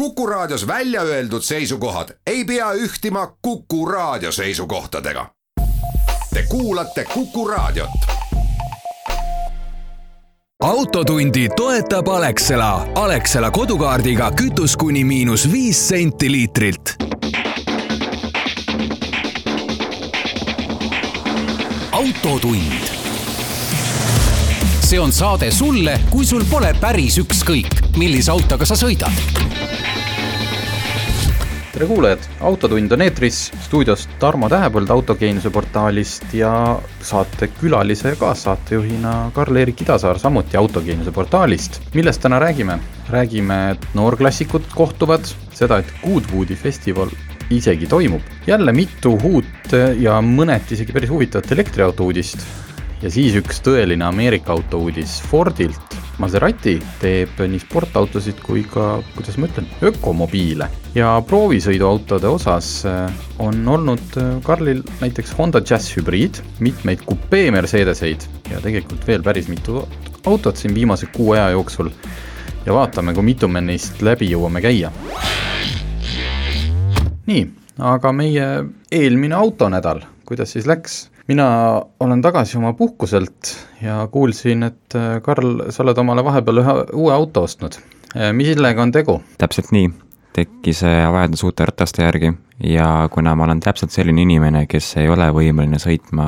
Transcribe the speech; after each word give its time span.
Kuku 0.00 0.26
Raadios 0.26 0.66
välja 0.66 1.02
öeldud 1.02 1.42
seisukohad 1.42 2.08
ei 2.26 2.44
pea 2.44 2.72
ühtima 2.72 3.36
Kuku 3.42 3.86
Raadio 3.86 4.32
seisukohtadega. 4.32 5.26
Te 6.34 6.42
kuulate 6.48 7.04
Kuku 7.04 7.48
Raadiot. 7.48 7.90
autotundi 10.62 11.48
toetab 11.56 12.08
Alexela. 12.08 12.88
Alexela 12.94 13.50
kodukaardiga 13.50 14.30
kütus 14.30 14.76
kuni 14.76 15.04
miinus 15.04 15.52
viis 15.52 15.88
senti 15.88 16.32
liitrilt. 16.32 16.94
autotund. 21.92 22.72
see 24.80 25.00
on 25.00 25.12
saade 25.12 25.50
sulle, 25.50 26.00
kui 26.10 26.24
sul 26.26 26.44
pole 26.50 26.74
päris 26.80 27.18
ükskõik, 27.18 27.96
millise 27.96 28.30
autoga 28.30 28.64
sa 28.64 28.74
sõidad 28.74 29.40
tere 31.80 31.88
kuulajad, 31.88 32.24
Autotund 32.44 32.92
on 32.92 33.00
eetris, 33.00 33.36
stuudios 33.64 34.02
Tarmo 34.20 34.50
Tähepõld 34.52 34.90
Autogeeniuse 34.92 35.48
portaalist 35.50 36.34
ja 36.36 36.50
saatekülalise 37.08 38.12
kaassaatejuhina 38.20 39.30
Karl-Erik 39.32 39.80
Idasaar 39.80 40.18
samuti 40.20 40.58
Autogeeniuse 40.60 41.12
portaalist. 41.12 41.80
millest 41.94 42.20
täna 42.20 42.38
räägime? 42.38 42.78
räägime, 43.08 43.70
et 43.70 43.86
noorklassikud 43.94 44.68
kohtuvad, 44.74 45.24
seda, 45.56 45.78
et 45.78 45.94
Goodwoodi 46.04 46.54
festival 46.54 47.08
isegi 47.50 47.86
toimub, 47.86 48.28
jälle 48.46 48.72
mitu 48.76 49.16
uut 49.24 49.72
ja 50.00 50.20
mõneti 50.20 50.76
isegi 50.76 50.92
päris 50.92 51.10
huvitavat 51.10 51.52
elektriauto 51.52 52.04
uudist 52.04 52.44
ja 53.00 53.08
siis 53.10 53.40
üks 53.40 53.64
tõeline 53.64 54.04
Ameerika 54.04 54.52
auto 54.52 54.84
uudis 54.84 55.22
Fordilt 55.32 55.96
Maserati 56.20 56.74
teeb 57.00 57.38
nii 57.48 57.60
sportautosid 57.62 58.42
kui 58.44 58.60
ka, 58.68 58.98
kuidas 59.14 59.38
ma 59.40 59.48
ütlen, 59.48 59.68
ökomobiile. 59.88 60.68
ja 60.94 61.14
proovisõiduautode 61.26 62.28
osas 62.28 62.68
äh, 62.84 63.22
on 63.38 63.62
olnud 63.68 64.18
äh, 64.20 64.34
Karlil 64.44 64.82
näiteks 65.00 65.32
Honda 65.38 65.62
Jazz 65.64 65.94
hübriid, 65.96 66.42
mitmeid 66.60 67.06
kupee 67.06 67.50
Mercedeseid 67.54 68.26
ja 68.50 68.60
tegelikult 68.60 69.06
veel 69.08 69.24
päris 69.24 69.48
mitu 69.48 69.80
autot 70.26 70.56
siin 70.60 70.74
viimase 70.74 71.06
kuu 71.06 71.32
aja 71.32 71.50
jooksul. 71.50 71.88
ja 72.66 72.74
vaatame, 72.74 73.14
kui 73.14 73.22
mitu 73.22 73.48
me 73.48 73.60
neist 73.60 74.02
läbi 74.02 74.28
jõuame 74.28 74.60
käia. 74.60 74.92
nii, 77.26 77.46
aga 77.78 78.12
meie 78.12 78.50
eelmine 78.92 79.34
autonädal, 79.34 80.04
kuidas 80.28 80.52
siis 80.52 80.66
läks? 80.66 81.06
Mina 81.28 81.82
olen 82.00 82.22
tagasi 82.22 82.58
oma 82.58 82.72
puhkuselt 82.72 83.66
ja 83.82 84.08
kuulsin, 84.10 84.62
et 84.62 84.94
äh, 84.94 85.22
Karl, 85.22 85.70
sa 85.70 85.82
oled 85.82 85.98
omale 85.98 86.24
vahepeal 86.24 86.62
ühe 86.62 86.76
uue 86.92 87.12
auto 87.14 87.44
ostnud. 87.46 87.78
Äh, 88.16 88.32
millega 88.32 88.82
on 88.82 88.92
tegu? 88.92 89.20
täpselt 89.38 89.72
nii, 89.74 89.90
tekkis 90.36 90.82
äh, 90.84 91.04
vajadus 91.12 91.44
uute 91.44 91.68
rataste 91.68 92.02
järgi 92.02 92.32
ja 92.64 93.08
kuna 93.12 93.34
ma 93.36 93.46
olen 93.46 93.60
täpselt 93.60 93.94
selline 93.94 94.22
inimene, 94.22 94.66
kes 94.66 94.96
ei 95.00 95.08
ole 95.08 95.30
võimeline 95.34 95.80
sõitma 95.80 96.26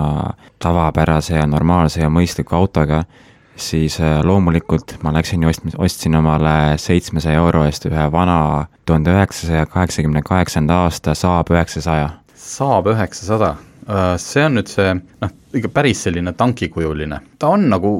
tavapärase 0.63 1.37
ja 1.37 1.47
normaalse 1.47 2.05
ja 2.05 2.11
mõistliku 2.13 2.57
autoga, 2.57 3.03
siis 3.57 3.99
loomulikult 4.25 4.97
ma 5.03 5.13
läksin 5.13 5.43
ja 5.43 5.51
ostsin, 5.51 5.75
ostsin 5.79 6.17
omale 6.17 6.79
seitsmesaja 6.81 7.43
euro 7.43 7.67
eest 7.69 7.85
ühe 7.91 8.07
vana 8.13 8.39
tuhande 8.87 9.13
üheksasaja 9.13 9.67
kaheksakümne 9.67 10.23
kaheksanda 10.25 10.85
aasta 10.87 11.15
Saab 11.15 11.53
üheksasaja. 11.53 12.09
Saab 12.35 12.89
üheksasada 12.95 13.57
see 14.23 14.45
on 14.47 14.59
nüüd 14.59 14.71
see 14.71 14.95
noh, 14.95 15.37
ikka 15.59 15.71
päris 15.75 16.05
selline 16.07 16.35
tankikujuline, 16.39 17.21
ta 17.39 17.53
on 17.55 17.69
nagu 17.73 17.93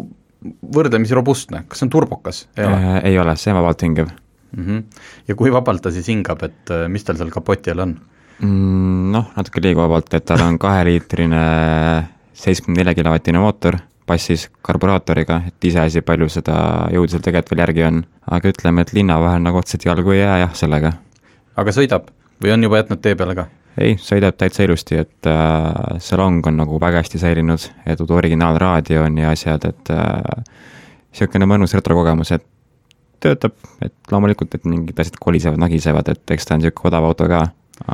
võrdlemisi 0.43 1.15
robustne, 1.17 1.65
kas 1.69 1.81
see 1.81 1.89
on 1.89 1.93
turbokas? 1.93 2.47
ei 2.57 2.67
ole, 2.67 2.79
äh, 2.79 2.99
ei 3.13 3.19
ole, 3.19 3.37
see 3.39 3.53
on 3.53 3.61
vabalt 3.61 3.85
hingav 3.87 4.09
mm. 4.09 4.65
-hmm. 4.65 5.05
ja 5.29 5.35
kui 5.39 5.53
vabalt 5.53 5.83
ta 5.83 5.91
siis 5.91 6.09
hingab, 6.09 6.43
et 6.43 6.71
äh, 6.71 6.89
mis 6.89 7.05
tal 7.05 7.17
seal 7.17 7.31
kapoti 7.31 7.71
all 7.71 7.87
on 7.87 7.95
mm,? 8.41 9.13
Noh, 9.13 9.31
natuke 9.37 9.63
liiga 9.63 9.85
vabalt, 9.85 10.15
et 10.15 10.25
tal 10.25 10.43
on 10.43 10.59
kaheliitrine 10.59 11.41
seitsmekümne 12.33 12.81
nelja 12.81 12.95
kilovatine 12.95 13.39
mootor 13.39 13.79
passis 14.07 14.49
karburaatoriga, 14.67 15.43
et 15.49 15.65
iseasi, 15.65 16.03
palju 16.03 16.29
seda 16.33 16.57
jõudu 16.93 17.15
seal 17.15 17.23
tegelikult 17.25 17.53
veel 17.53 17.63
järgi 17.65 17.85
on. 17.87 18.03
aga 18.27 18.53
ütleme, 18.53 18.83
et 18.83 18.93
linna 18.93 19.19
vahel 19.21 19.43
nagu 19.43 19.59
otseselt 19.59 19.87
jalgu 19.87 20.15
ei 20.15 20.21
jää 20.21 20.39
jah, 20.45 20.55
sellega. 20.55 20.93
aga 21.57 21.75
sõidab 21.75 22.11
või 22.43 22.55
on 22.55 22.63
juba 22.67 22.83
jätnud 22.83 23.03
tee 23.03 23.15
peale 23.19 23.37
ka? 23.39 23.47
Ei, 23.81 23.97
sõidab 24.01 24.37
täitsa 24.41 24.67
ilusti, 24.67 24.99
et 25.01 25.29
äh, 25.31 25.99
see 26.03 26.19
rong 26.19 26.47
on 26.49 26.59
nagu 26.61 26.81
väga 26.81 27.03
hästi 27.03 27.21
säilinud, 27.23 27.69
et 27.87 28.03
originaalraadio 28.03 29.07
on 29.07 29.21
ja 29.23 29.33
asjad, 29.33 29.65
et 29.69 29.93
niisugune 29.93 31.49
äh, 31.49 31.53
mõnus 31.55 31.77
retrokogemus, 31.79 32.35
et 32.37 32.47
töötab, 33.23 33.55
et 33.85 33.95
loomulikult, 34.11 34.55
et 34.57 34.67
mingid 34.69 34.99
asjad 34.99 35.17
kolisevad, 35.23 35.61
nagisevad, 35.63 36.11
et 36.13 36.37
eks 36.37 36.49
ta 36.49 36.57
on 36.57 36.63
niisugune 36.63 36.91
odav 36.91 37.09
auto 37.09 37.29
ka, 37.31 37.47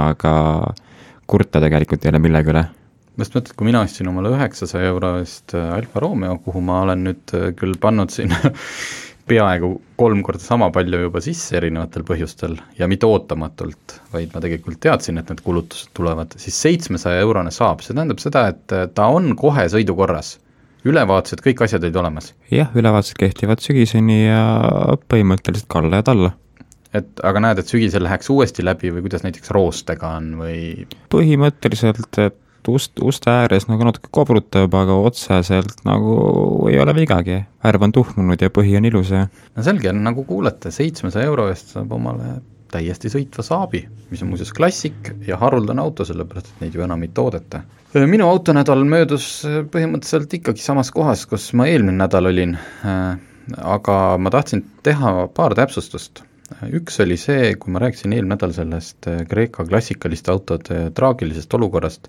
aga 0.08 0.34
kurta 1.28 1.60
tegelikult 1.62 2.04
ei 2.04 2.12
ole 2.12 2.22
millegi 2.24 2.54
üle. 2.54 2.64
Ma 3.18 3.26
just 3.26 3.34
mõtlen, 3.34 3.56
kui 3.58 3.66
mina 3.66 3.82
ostsin 3.82 4.08
omale 4.08 4.30
üheksasaja 4.30 4.92
euro 4.92 5.16
eest 5.18 5.54
äh, 5.58 5.72
Alfa 5.74 6.00
Romeo, 6.04 6.38
kuhu 6.44 6.62
ma 6.62 6.84
olen 6.84 7.02
nüüd 7.08 7.34
äh, 7.34 7.50
küll 7.58 7.74
pannud 7.82 8.14
siin 8.14 8.30
peaaegu 9.28 9.70
kolm 10.00 10.22
korda 10.26 10.42
sama 10.42 10.70
palju 10.74 11.00
juba 11.04 11.22
sisse 11.24 11.56
erinevatel 11.58 12.04
põhjustel 12.08 12.56
ja 12.78 12.88
mitte 12.90 13.08
ootamatult, 13.08 13.98
vaid 14.12 14.34
ma 14.34 14.42
tegelikult 14.44 14.80
teadsin, 14.84 15.20
et 15.20 15.30
need 15.30 15.42
kulutused 15.44 15.92
tulevad, 15.96 16.34
siis 16.40 16.58
seitsmesaja 16.66 17.22
eurone 17.24 17.52
saab, 17.54 17.84
see 17.84 17.96
tähendab 17.96 18.22
seda, 18.22 18.48
et 18.52 18.76
ta 18.94 19.08
on 19.12 19.34
kohe 19.38 19.68
sõidukorras. 19.72 20.38
ülevaatused, 20.88 21.40
kõik 21.44 21.62
asjad 21.66 21.84
olid 21.84 21.96
olemas? 22.00 22.32
jah, 22.54 22.70
ülevaatused 22.74 23.18
kehtivad 23.20 23.62
sügiseni 23.64 24.24
ja 24.26 24.42
põhimõtteliselt 25.10 25.68
kalla 25.68 26.02
ja 26.02 26.06
talla 26.06 26.34
et 26.96 27.20
aga 27.26 27.40
näed, 27.44 27.58
et 27.60 27.68
sügisel 27.68 28.06
läheks 28.06 28.30
uuesti 28.32 28.64
läbi 28.64 28.92
või 28.94 29.04
kuidas 29.04 29.24
näiteks 29.26 29.50
roostega 29.54 30.14
on 30.18 30.34
või? 30.40 30.60
põhimõtteliselt, 31.12 32.18
et 32.24 32.38
ust, 32.68 32.92
uste 33.04 33.30
ääres 33.30 33.68
nagu 33.70 33.86
natuke 33.86 34.10
kobrutab, 34.12 34.74
aga 34.74 34.98
otseselt 35.08 35.84
nagu 35.88 36.18
ei 36.70 36.78
ole 36.82 36.94
vigagi. 36.96 37.44
värv 37.64 37.88
on 37.88 37.92
tuhmunud 37.92 38.42
ja 38.42 38.50
põhi 38.50 38.76
on 38.78 38.88
ilus 38.88 39.10
ja. 39.14 39.26
no 39.56 39.64
selge, 39.66 39.92
nagu 39.92 40.24
kuulete, 40.24 40.72
seitsmesaja 40.74 41.30
euro 41.30 41.48
eest 41.52 41.74
saab 41.76 41.92
omale 41.92 42.38
täiesti 42.72 43.08
sõitva 43.08 43.42
Saabi, 43.44 43.80
mis 44.10 44.22
on 44.22 44.28
muuseas 44.32 44.52
klassik 44.52 45.12
ja 45.26 45.38
haruldane 45.40 45.80
auto, 45.80 46.04
sellepärast 46.04 46.50
et 46.50 46.64
neid 46.64 46.76
ju 46.76 46.84
enam 46.84 47.02
ei 47.02 47.12
toodeta. 47.14 47.62
minu 47.94 48.28
autonädal 48.28 48.84
möödus 48.84 49.28
põhimõtteliselt 49.72 50.34
ikkagi 50.40 50.62
samas 50.62 50.92
kohas, 50.92 51.24
kus 51.26 51.52
ma 51.56 51.68
eelmine 51.70 51.96
nädal 52.02 52.28
olin, 52.28 52.56
aga 53.56 53.98
ma 54.20 54.30
tahtsin 54.34 54.66
teha 54.84 55.28
paar 55.34 55.56
täpsustust 55.56 56.27
üks 56.72 56.98
oli 57.04 57.16
see, 57.20 57.54
kui 57.60 57.72
ma 57.74 57.82
rääkisin 57.82 58.14
eelmine 58.16 58.34
nädal 58.34 58.54
sellest 58.56 59.08
Kreeka 59.28 59.66
klassikaliste 59.68 60.32
autode 60.32 60.80
traagilisest 60.96 61.54
olukorrast, 61.58 62.08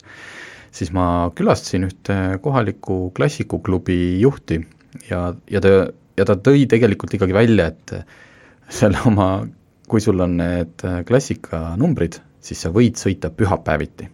siis 0.72 0.94
ma 0.96 1.06
külastasin 1.36 1.88
ühte 1.90 2.18
kohalikku 2.44 3.10
klassikuklubi 3.18 4.00
juhti 4.22 4.62
ja, 5.10 5.34
ja 5.52 5.64
ta, 5.64 5.74
ja 6.18 6.28
ta 6.30 6.38
tõi 6.40 6.66
tegelikult 6.72 7.18
ikkagi 7.18 7.36
välja, 7.36 7.70
et 7.74 7.96
selle 8.80 9.02
oma, 9.10 9.30
kui 9.90 10.02
sul 10.04 10.22
on 10.24 10.38
need 10.40 10.88
klassikanumbrid, 11.10 12.20
siis 12.46 12.64
sa 12.64 12.72
võid 12.74 13.00
sõita 13.02 13.34
pühapäeviti. 13.34 14.10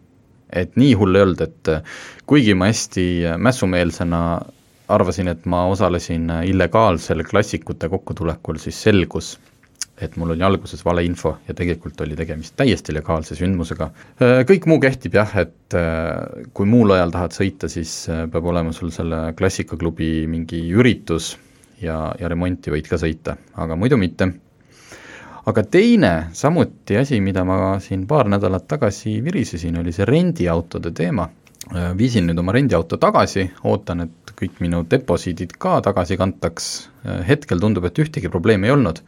et 0.55 0.77
nii 0.79 0.93
hull 0.95 1.17
ei 1.17 1.21
olnud, 1.25 1.41
et 1.41 1.69
kuigi 2.29 2.53
ma 2.55 2.69
hästi 2.69 3.05
mässumeelsena 3.37 4.19
arvasin, 4.87 5.27
et 5.27 5.45
ma 5.49 5.65
osalesin 5.67 6.29
illegaalsel 6.45 7.23
klassikute 7.27 7.89
kokkutulekul, 7.89 8.59
siis 8.61 8.77
selgus, 8.87 9.35
et 10.01 10.15
mul 10.19 10.33
oli 10.33 10.43
alguses 10.43 10.81
valeinfo 10.85 11.37
ja 11.47 11.55
tegelikult 11.55 12.01
oli 12.03 12.17
tegemist 12.19 12.55
täiesti 12.59 12.93
legaalse 12.95 13.35
sündmusega. 13.37 13.87
Äh, 14.19 14.39
kõik 14.47 14.67
muu 14.67 14.79
kehtib 14.83 15.15
jah, 15.15 15.31
et 15.45 15.75
äh, 15.77 16.47
kui 16.55 16.67
muul 16.67 16.95
ajal 16.97 17.13
tahad 17.15 17.35
sõita, 17.35 17.69
siis 17.71 17.93
äh, 18.11 18.25
peab 18.31 18.49
olema 18.51 18.75
sul 18.75 18.91
selle 18.95 19.29
klassikaklubi 19.37 20.25
mingi 20.31 20.65
üritus 20.75 21.35
ja, 21.81 22.11
ja 22.19 22.31
remonti 22.31 22.73
võid 22.75 22.91
ka 22.91 22.99
sõita, 22.99 23.37
aga 23.55 23.79
muidu 23.79 23.99
mitte. 24.01 24.33
aga 25.45 25.63
teine 25.63 26.11
samuti 26.33 26.97
asi, 26.97 27.21
mida 27.21 27.45
ma 27.45 27.79
siin 27.79 28.07
paar 28.07 28.28
nädalat 28.28 28.67
tagasi 28.67 29.19
virisesin, 29.23 29.78
oli 29.79 29.93
see 29.95 30.05
rendiautode 30.05 30.91
teema. 30.91 31.29
viisin 31.97 32.28
nüüd 32.28 32.37
oma 32.37 32.51
rendiauto 32.53 32.97
tagasi, 33.01 33.47
ootan, 33.63 34.01
et 34.01 34.31
kõik 34.37 34.59
minu 34.61 34.83
deposiidid 34.85 35.55
ka 35.57 35.79
tagasi 35.81 36.17
kantaks, 36.17 36.89
hetkel 37.25 37.59
tundub, 37.59 37.85
et 37.85 37.99
ühtegi 38.03 38.29
probleemi 38.29 38.67
ei 38.67 38.73
olnud 38.75 38.99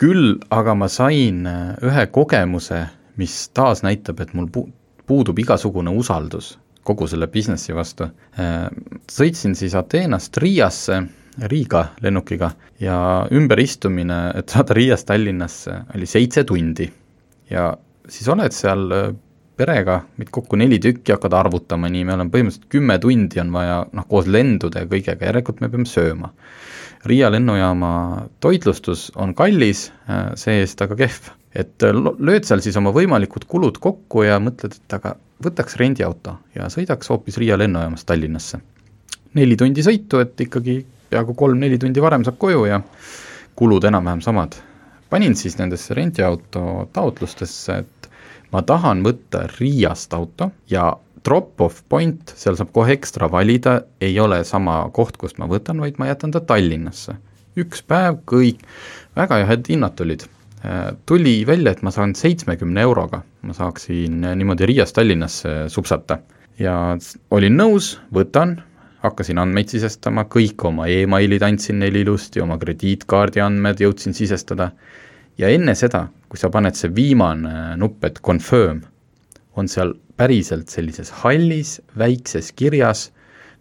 küll 0.00 0.38
aga 0.50 0.74
ma 0.74 0.88
sain 0.88 1.44
äh, 1.46 1.76
ühe 1.84 2.06
kogemuse, 2.14 2.86
mis 3.20 3.36
taas 3.56 3.84
näitab, 3.84 4.22
et 4.24 4.34
mul 4.34 4.48
pu-, 4.52 4.68
puudub 5.06 5.38
igasugune 5.42 5.92
usaldus 5.92 6.54
kogu 6.86 7.06
selle 7.10 7.28
businessi 7.30 7.74
vastu. 7.76 8.08
Äh, 8.40 8.68
sõitsin 9.10 9.56
siis 9.58 9.76
Ateenast 9.78 10.36
Riiasse, 10.40 11.02
Riiga 11.50 11.84
lennukiga 12.02 12.50
ja 12.82 12.96
ümberistumine, 13.32 14.32
et 14.40 14.50
saada 14.50 14.74
Riiast 14.76 15.06
Tallinnasse, 15.08 15.76
oli 15.94 16.08
seitse 16.08 16.44
tundi. 16.44 16.90
ja 17.50 17.70
siis 18.08 18.28
oled 18.28 18.54
seal 18.54 18.90
äh, 18.96 19.12
perega, 19.60 20.00
meid 20.16 20.30
kokku 20.32 20.56
neli 20.56 20.78
tükki, 20.82 21.12
hakkad 21.12 21.34
arvutama, 21.36 21.90
nii, 21.92 22.04
me 22.08 22.16
oleme 22.16 22.32
põhimõtteliselt 22.32 22.68
kümme 22.72 22.96
tundi 23.02 23.40
on 23.42 23.52
vaja 23.52 23.80
noh, 23.92 24.06
koos 24.08 24.28
lendude 24.30 24.84
ja 24.84 24.88
kõigega, 24.88 25.26
järelikult 25.28 25.60
me 25.60 25.68
peame 25.72 25.88
sööma. 25.88 26.32
Riia 27.04 27.30
lennujaama 27.32 27.90
toitlustus 28.44 29.06
on 29.16 29.32
kallis, 29.34 29.86
see-eest 30.36 30.82
aga 30.84 30.96
kehv. 30.98 31.30
et 31.54 31.82
lööd 31.82 32.44
seal 32.46 32.60
siis 32.62 32.76
oma 32.78 32.92
võimalikud 32.94 33.42
kulud 33.50 33.80
kokku 33.82 34.22
ja 34.22 34.36
mõtled, 34.38 34.76
et 34.76 34.94
aga 34.94 35.16
võtaks 35.42 35.74
rendiauto 35.80 36.36
ja 36.54 36.68
sõidaks 36.70 37.10
hoopis 37.10 37.40
Riia 37.40 37.56
lennujaamast 37.58 38.06
Tallinnasse. 38.06 38.60
neli 39.34 39.56
tundi 39.56 39.82
sõitu, 39.82 40.20
et 40.20 40.40
ikkagi 40.40 40.84
peaaegu 41.10 41.34
kolm-neli 41.34 41.78
tundi 41.78 42.02
varem 42.02 42.24
saab 42.24 42.38
koju 42.38 42.66
ja 42.68 42.80
kulud 43.56 43.84
enam-vähem 43.84 44.20
samad. 44.20 44.54
panin 45.10 45.34
siis 45.34 45.58
nendesse 45.58 45.94
rendiauto 45.94 46.88
taotlustesse, 46.92 47.78
et 47.78 48.10
ma 48.52 48.62
tahan 48.62 49.02
võtta 49.02 49.46
Riiast 49.58 50.14
auto 50.14 50.50
ja 50.70 50.92
drop-off 51.26 51.82
point, 51.88 52.32
seal 52.36 52.56
saab 52.58 52.72
kohe 52.76 52.94
ekstra 52.96 53.28
valida, 53.32 53.80
ei 54.00 54.16
ole 54.20 54.42
sama 54.48 54.82
koht, 54.96 55.18
kust 55.20 55.40
ma 55.42 55.48
võtan, 55.50 55.80
vaid 55.82 56.00
ma 56.00 56.10
jätan 56.10 56.32
ta 56.34 56.40
Tallinnasse. 56.40 57.16
üks 57.58 57.82
päev, 57.82 58.20
kõik, 58.30 58.62
väga 59.18 59.40
head 59.48 59.66
hinnad 59.68 59.96
tulid. 59.98 60.24
Tuli 61.08 61.40
välja, 61.48 61.72
et 61.72 61.82
ma 61.82 61.90
saan 61.90 62.14
seitsmekümne 62.14 62.82
euroga, 62.84 63.22
ma 63.42 63.56
saaksin 63.56 64.20
niimoodi 64.20 64.68
Riiast 64.68 64.94
Tallinnasse 64.94 65.68
supsata. 65.68 66.18
ja 66.58 66.96
olin 67.30 67.56
nõus, 67.56 67.98
võtan, 68.12 68.58
hakkasin 69.02 69.38
andmeid 69.40 69.72
sisestama, 69.72 70.26
kõik 70.28 70.60
oma 70.68 70.86
emailid 70.92 71.42
andsin 71.42 71.78
neile 71.80 72.02
ilusti, 72.04 72.40
oma 72.40 72.58
krediitkaardi 72.60 73.40
andmed 73.40 73.80
jõudsin 73.80 74.14
sisestada 74.14 74.70
ja 75.40 75.48
enne 75.48 75.74
seda, 75.74 76.06
kui 76.28 76.38
sa 76.38 76.50
paned 76.52 76.76
see 76.76 76.92
viimane 76.94 77.76
nupp, 77.80 78.04
et 78.04 78.20
confirm, 78.20 78.82
on 79.56 79.68
seal 79.68 79.94
päriselt 80.16 80.68
sellises 80.68 81.10
hallis 81.22 81.80
väikses 81.98 82.52
kirjas, 82.52 83.08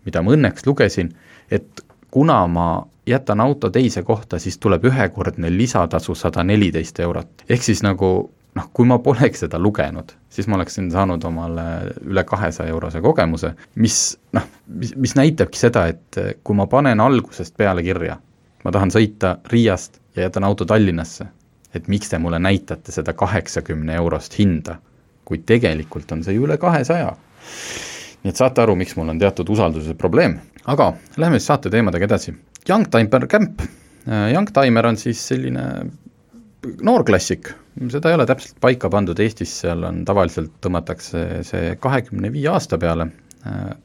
mida 0.06 0.22
ma 0.24 0.36
õnneks 0.36 0.66
lugesin, 0.68 1.14
et 1.52 1.84
kuna 2.12 2.42
ma 2.48 2.68
jätan 3.10 3.42
auto 3.42 3.70
teise 3.74 4.04
kohta, 4.04 4.40
siis 4.40 4.58
tuleb 4.58 4.86
ühekordne 4.86 5.50
lisatasu 5.58 6.16
sada 6.16 6.44
neliteist 6.44 7.00
eurot. 7.00 7.46
ehk 7.50 7.64
siis 7.64 7.84
nagu 7.84 8.30
noh, 8.56 8.70
kui 8.74 8.86
ma 8.86 9.00
poleks 9.00 9.46
seda 9.46 9.60
lugenud, 9.60 10.12
siis 10.30 10.48
ma 10.48 10.58
oleksin 10.58 10.92
saanud 10.92 11.24
omale 11.24 11.66
üle 12.06 12.24
kahesaja 12.24 12.70
eurose 12.70 13.02
kogemuse, 13.02 13.54
mis 13.76 14.18
noh, 14.34 14.46
mis, 14.68 14.96
mis 14.96 15.16
näitabki 15.16 15.60
seda, 15.60 15.88
et 15.88 16.20
kui 16.44 16.58
ma 16.58 16.68
panen 16.68 17.00
algusest 17.00 17.58
peale 17.58 17.84
kirja, 17.86 18.20
ma 18.64 18.72
tahan 18.76 18.92
sõita 18.94 19.38
Riiast 19.52 20.02
ja 20.16 20.28
jätan 20.28 20.44
auto 20.44 20.66
Tallinnasse, 20.66 21.30
et 21.74 21.88
miks 21.88 22.10
te 22.10 22.18
mulle 22.18 22.40
näitate 22.40 22.92
seda 22.92 23.14
kaheksakümne 23.14 23.96
eurost 23.96 24.38
hinda 24.40 24.80
kuid 25.30 25.46
tegelikult 25.50 26.12
on 26.16 26.24
see 26.26 26.36
ju 26.36 26.48
üle 26.48 26.58
kahesaja. 26.62 27.14
nii 28.24 28.34
et 28.34 28.40
saate 28.40 28.64
aru, 28.66 28.76
miks 28.76 28.98
mul 28.98 29.14
on 29.14 29.20
teatud 29.22 29.50
usalduse 29.54 29.96
probleem, 29.96 30.40
aga 30.66 30.92
lähme 31.22 31.40
siis 31.40 31.48
saate 31.54 31.72
teemadega 31.72 32.10
edasi. 32.10 32.34
Youngtimer 32.68 33.28
Camp, 33.32 33.62
Youngtimer 34.34 34.90
on 34.90 34.98
siis 35.00 35.22
selline 35.32 35.66
noor 36.84 37.06
klassik, 37.08 37.54
seda 37.92 38.12
ei 38.12 38.18
ole 38.18 38.26
täpselt 38.28 38.58
paika 38.62 38.90
pandud 38.92 39.20
Eestis, 39.24 39.54
seal 39.62 39.86
on 39.88 40.04
tavaliselt 40.08 40.58
tõmmatakse 40.64 41.44
see 41.48 41.74
kahekümne 41.80 42.32
viie 42.34 42.50
aasta 42.52 42.80
peale, 42.82 43.10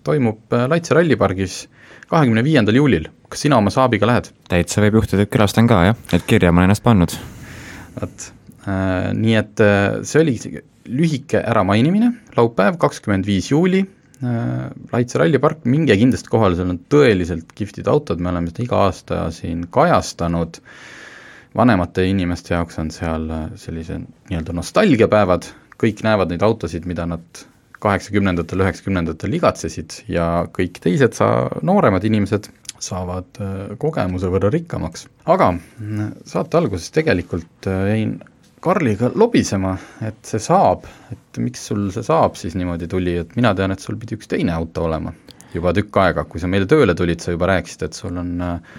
toimub 0.07 0.57
Laitse 0.71 0.97
rallipargis 0.99 1.61
kahekümne 2.11 2.43
viiendal 2.45 2.81
juulil, 2.81 3.07
kas 3.31 3.47
sina 3.47 3.61
oma 3.61 3.71
Saabiga 3.75 4.09
lähed? 4.11 4.33
täitsa 4.51 4.83
võib 4.85 4.99
juhtuda, 5.01 5.27
et 5.27 5.33
külastan 5.33 5.71
ka 5.71 5.83
jah, 5.91 6.01
et 6.17 6.27
kirja 6.27 6.53
ma 6.53 6.63
olen 6.63 6.73
ennast 6.73 6.85
pannud. 6.87 7.15
vot, 8.01 8.31
nii 9.15 9.37
et 9.39 9.67
see 10.03 10.23
oli 10.25 10.39
lühike 10.89 11.41
äramainimine, 11.41 12.11
laupäev, 12.37 12.79
kakskümmend 12.81 13.27
viis 13.29 13.51
juuli, 13.51 13.85
äh, 14.23 14.67
Laitse 14.93 15.21
rallipark, 15.21 15.65
minge 15.69 15.97
kindlasti 16.01 16.33
kohale, 16.33 16.59
seal 16.59 16.73
on 16.75 16.83
tõeliselt 16.93 17.55
kihvtid 17.57 17.89
autod, 17.91 18.21
me 18.21 18.33
oleme 18.33 18.53
seda 18.53 18.67
iga 18.67 18.83
aasta 18.89 19.23
siin 19.35 19.67
kajastanud, 19.75 20.61
vanemate 21.57 22.07
inimeste 22.11 22.57
jaoks 22.57 22.81
on 22.83 22.93
seal 22.95 23.29
äh, 23.33 23.47
sellise 23.61 24.01
nii-öelda 24.03 24.57
nostalgiapäevad, 24.57 25.49
kõik 25.81 26.05
näevad 26.07 26.33
neid 26.33 26.45
autosid, 26.47 26.87
mida 26.91 27.07
nad 27.09 27.45
kaheksakümnendatel, 27.85 28.63
üheksakümnendatel 28.65 29.41
igatsesid 29.41 30.05
ja 30.09 30.45
kõik 30.57 30.79
teised 30.85 31.17
sa-, 31.17 31.49
nooremad 31.67 32.05
inimesed 32.09 32.49
saavad 32.85 33.41
äh, 33.41 33.57
kogemuse 33.81 34.29
võrra 34.33 34.53
rikkamaks. 34.53 35.09
aga 35.25 35.55
saate 36.29 36.61
alguses 36.61 36.91
tegelikult 36.93 37.69
jäin 37.69 38.19
Karliga 38.65 39.11
lobisema, 39.13 39.75
et 40.01 40.23
see 40.25 40.41
saab, 40.41 40.87
et 41.13 41.41
miks 41.43 41.67
sul 41.69 41.91
see 41.93 42.07
saab 42.07 42.39
siis 42.41 42.57
niimoodi 42.57 42.89
tuli, 42.89 43.19
et 43.21 43.37
mina 43.37 43.53
tean, 43.55 43.75
et 43.75 43.83
sul 43.83 43.99
pidi 44.01 44.17
üks 44.17 44.31
teine 44.31 44.55
auto 44.57 44.87
olema 44.89 45.13
juba 45.55 45.73
tükk 45.75 46.01
aega, 46.03 46.25
kui 46.29 46.43
sa 46.43 46.51
meile 46.51 46.69
tööle 46.71 46.97
tulid, 46.99 47.23
sa 47.23 47.35
juba 47.35 47.49
rääkisid, 47.53 47.87
et 47.87 47.99
sul 47.99 48.19
on 48.21 48.35
äh, 48.43 48.77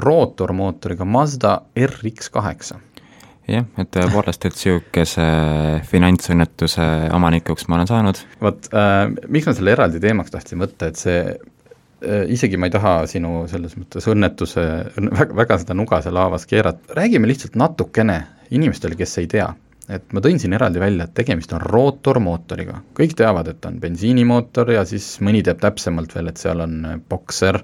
rootormootoriga 0.00 1.04
Mazda 1.04 1.58
RX 1.76 2.30
kaheksa. 2.34 2.80
jah, 3.48 3.66
et 3.76 3.90
tõepoolest, 3.92 4.46
et 4.48 4.54
niisuguse 4.56 5.24
finantsõnnetuse 5.90 6.84
omanikuks 7.12 7.66
ma 7.68 7.76
olen 7.80 7.90
saanud. 7.90 8.20
vot 8.40 8.70
äh,, 8.72 9.10
miks 9.28 9.50
ma 9.50 9.56
selle 9.56 9.74
eraldi 9.76 10.00
teemaks 10.00 10.32
tahtsin 10.32 10.62
võtta, 10.64 10.88
et 10.88 11.00
see 11.00 11.18
äh, 11.28 12.24
isegi 12.32 12.56
ma 12.56 12.70
ei 12.70 12.76
taha 12.76 12.94
sinu 13.10 13.44
selles 13.50 13.76
mõttes 13.76 14.08
õnnetuse, 14.08 14.64
väga, 14.96 15.36
väga 15.42 15.60
seda 15.60 15.76
nuga 15.76 16.00
seal 16.04 16.16
haavas 16.22 16.48
keerata, 16.48 16.96
räägime 16.96 17.28
lihtsalt 17.28 17.60
natukene 17.60 18.22
inimestele, 18.54 18.96
kes 18.98 19.18
ei 19.22 19.28
tea, 19.30 19.48
et 19.92 20.14
ma 20.16 20.22
tõin 20.24 20.40
siin 20.40 20.56
eraldi 20.56 20.80
välja, 20.82 21.06
et 21.06 21.14
tegemist 21.16 21.52
on 21.56 21.62
rootormootoriga, 21.64 22.80
kõik 22.96 23.16
teavad, 23.18 23.50
et 23.52 23.68
on 23.68 23.78
bensiinimootor 23.82 24.74
ja 24.76 24.84
siis 24.88 25.14
mõni 25.24 25.44
teab 25.44 25.60
täpsemalt 25.62 26.14
veel, 26.16 26.32
et 26.32 26.40
seal 26.40 26.64
on 26.64 26.80
bokser 27.10 27.60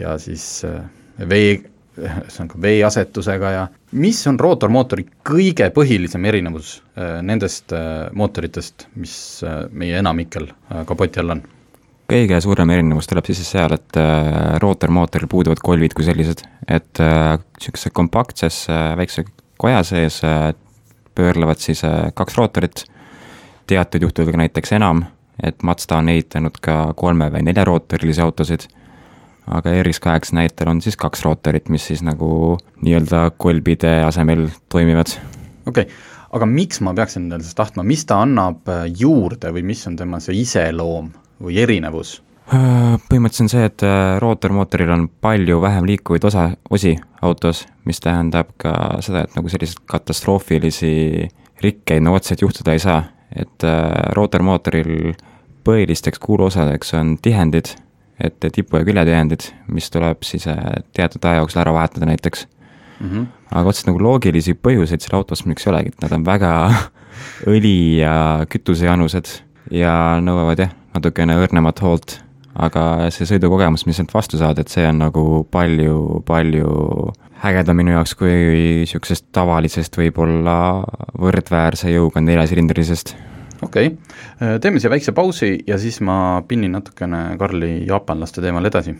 ja 0.00 0.16
siis 0.22 0.48
äh, 0.68 0.82
vee, 1.28 1.56
ühesõnaga 2.04 2.58
veeasetusega 2.62 3.50
ja 3.54 3.66
mis 3.94 4.18
on 4.26 4.40
rootormootori 4.40 5.06
kõige 5.26 5.68
põhilisem 5.74 6.24
erinevus 6.30 6.78
äh, 6.98 7.20
nendest 7.22 7.74
äh, 7.76 8.08
mootoritest, 8.12 8.88
mis 8.98 9.16
meie 9.70 10.00
enamikel 10.00 10.50
kapoti 10.88 11.22
all 11.22 11.36
on? 11.36 11.44
kõige 12.10 12.38
suurem 12.44 12.70
erinevus 12.74 13.08
tuleb 13.08 13.28
siis 13.28 13.42
seal, 13.48 13.74
et 13.76 13.98
äh, 14.00 14.56
rootormootoril 14.62 15.30
puuduvad 15.30 15.62
kolvid 15.64 15.94
kui 15.96 16.06
sellised, 16.06 16.44
et 16.68 17.00
niisuguse 17.00 17.90
äh, 17.90 17.96
kompaktsesse 17.96 18.80
väikse 19.00 19.24
koja 19.64 19.82
sees 19.82 20.20
äh, 20.24 20.52
pöörlevad 21.14 21.56
siis 21.58 21.84
äh, 21.84 22.12
kaks 22.14 22.36
rootorit, 22.36 22.84
teatud 23.66 24.02
juhtudel 24.02 24.36
näiteks 24.36 24.74
enam, 24.76 25.06
et 25.42 25.62
Mazda 25.62 26.02
on 26.02 26.10
ehitanud 26.12 26.58
ka 26.60 26.92
kolme- 26.96 27.30
või 27.32 27.46
neljarootorilisi 27.46 28.20
autosid, 28.20 28.66
aga 29.48 29.72
RX8 29.80 30.36
näitel 30.36 30.68
on 30.68 30.82
siis 30.84 30.98
kaks 31.00 31.24
rootorit, 31.24 31.72
mis 31.72 31.86
siis 31.88 32.02
nagu 32.04 32.58
nii-öelda 32.82 33.30
kolbide 33.40 34.02
asemel 34.04 34.50
toimivad. 34.68 35.16
okei 35.66 35.86
okay., 35.88 35.96
aga 36.36 36.50
miks 36.50 36.84
ma 36.84 36.92
peaksin 36.94 37.24
endale 37.24 37.46
siis 37.46 37.56
tahtma, 37.56 37.86
mis 37.88 38.04
ta 38.04 38.20
annab 38.26 38.68
äh, 38.68 38.84
juurde 39.00 39.54
või 39.56 39.64
mis 39.72 39.86
on 39.88 39.96
tema 39.96 40.20
see 40.20 40.42
iseloom 40.42 41.08
või 41.40 41.56
erinevus? 41.64 42.18
Põhimõtteliselt 42.44 43.46
on 43.46 43.48
see, 43.48 43.64
et 43.64 43.82
rootormootoril 44.20 44.90
on 44.92 45.06
palju 45.08 45.62
vähem 45.62 45.86
liikuvaid 45.88 46.26
osa, 46.28 46.50
osi 46.68 46.92
autos, 47.24 47.64
mis 47.88 48.00
tähendab 48.04 48.52
ka 48.60 48.74
seda, 49.04 49.24
et 49.24 49.36
nagu 49.36 49.50
selliseid 49.52 49.84
katastroofilisi 49.90 51.28
rikkeid 51.64 52.04
nagu 52.04 52.18
otseselt 52.18 52.44
juhtuda 52.44 52.74
ei 52.74 52.82
saa, 52.82 53.02
et 53.34 53.66
rootormootoril 54.16 55.14
põhilisteks 55.64 56.20
kuuluosadeks 56.22 56.94
on 56.98 57.16
tihendid, 57.22 57.72
et 58.20 58.36
tipu- 58.52 58.78
ja 58.78 58.86
küljetihendid, 58.86 59.48
mis 59.72 59.88
tuleb 59.90 60.22
siis 60.22 60.44
teatud 60.94 61.24
aja 61.24 61.40
jooksul 61.42 61.62
ära 61.64 61.72
vahetada 61.74 62.06
näiteks 62.06 62.46
mm. 63.00 63.10
-hmm. 63.10 63.26
aga 63.50 63.68
otseselt 63.68 63.90
nagu 63.90 64.02
loogilisi 64.02 64.54
põhjuseid 64.54 65.02
seal 65.02 65.18
autos 65.18 65.44
miks 65.46 65.66
ei 65.66 65.72
olegi, 65.72 65.94
et 65.94 66.02
nad 66.02 66.12
on 66.12 66.26
väga 66.26 66.52
õli- 67.54 67.98
ja 68.00 68.46
kütusejanused 68.48 69.40
ja 69.70 70.20
nõuavad 70.20 70.58
jah, 70.58 70.74
natukene 70.94 71.36
õrnemat 71.40 71.82
hoolt 71.82 72.23
aga 72.54 73.10
see 73.14 73.26
sõidukogemus, 73.28 73.84
mis 73.88 73.98
sealt 73.98 74.14
vastu 74.14 74.38
saad, 74.38 74.60
et 74.62 74.70
see 74.72 74.86
on 74.86 75.00
nagu 75.02 75.24
palju, 75.50 76.22
palju 76.26 76.74
ägedam 77.44 77.76
minu 77.80 77.94
jaoks 77.96 78.14
kui 78.18 78.32
niisugusest 78.32 79.28
tavalisest 79.34 79.98
võib-olla 80.00 80.56
võrdväärse 81.20 81.92
jõuga 81.92 82.22
neljasilindrilisest. 82.24 83.14
okei 83.62 83.90
okay., 83.92 84.58
teeme 84.62 84.80
siia 84.80 84.92
väikse 84.94 85.12
pausi 85.12 85.56
ja 85.66 85.78
siis 85.78 86.00
ma 86.00 86.42
pinnin 86.48 86.72
natukene 86.78 87.36
Karli 87.38 87.84
jaapanlaste 87.88 88.44
teemal 88.44 88.70
edasi. 88.70 88.96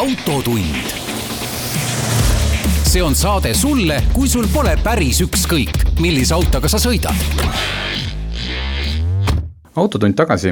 autotund 0.00 0.99
see 2.90 3.02
on 3.06 3.14
saade 3.14 3.52
sulle, 3.54 4.00
kui 4.10 4.26
sul 4.26 4.48
pole 4.50 4.72
päris 4.82 5.20
ükskõik, 5.22 5.76
millise 6.02 6.34
autoga 6.34 6.66
sa 6.66 6.78
sõidad. 6.82 7.14
autotund 9.78 10.16
tagasi 10.18 10.50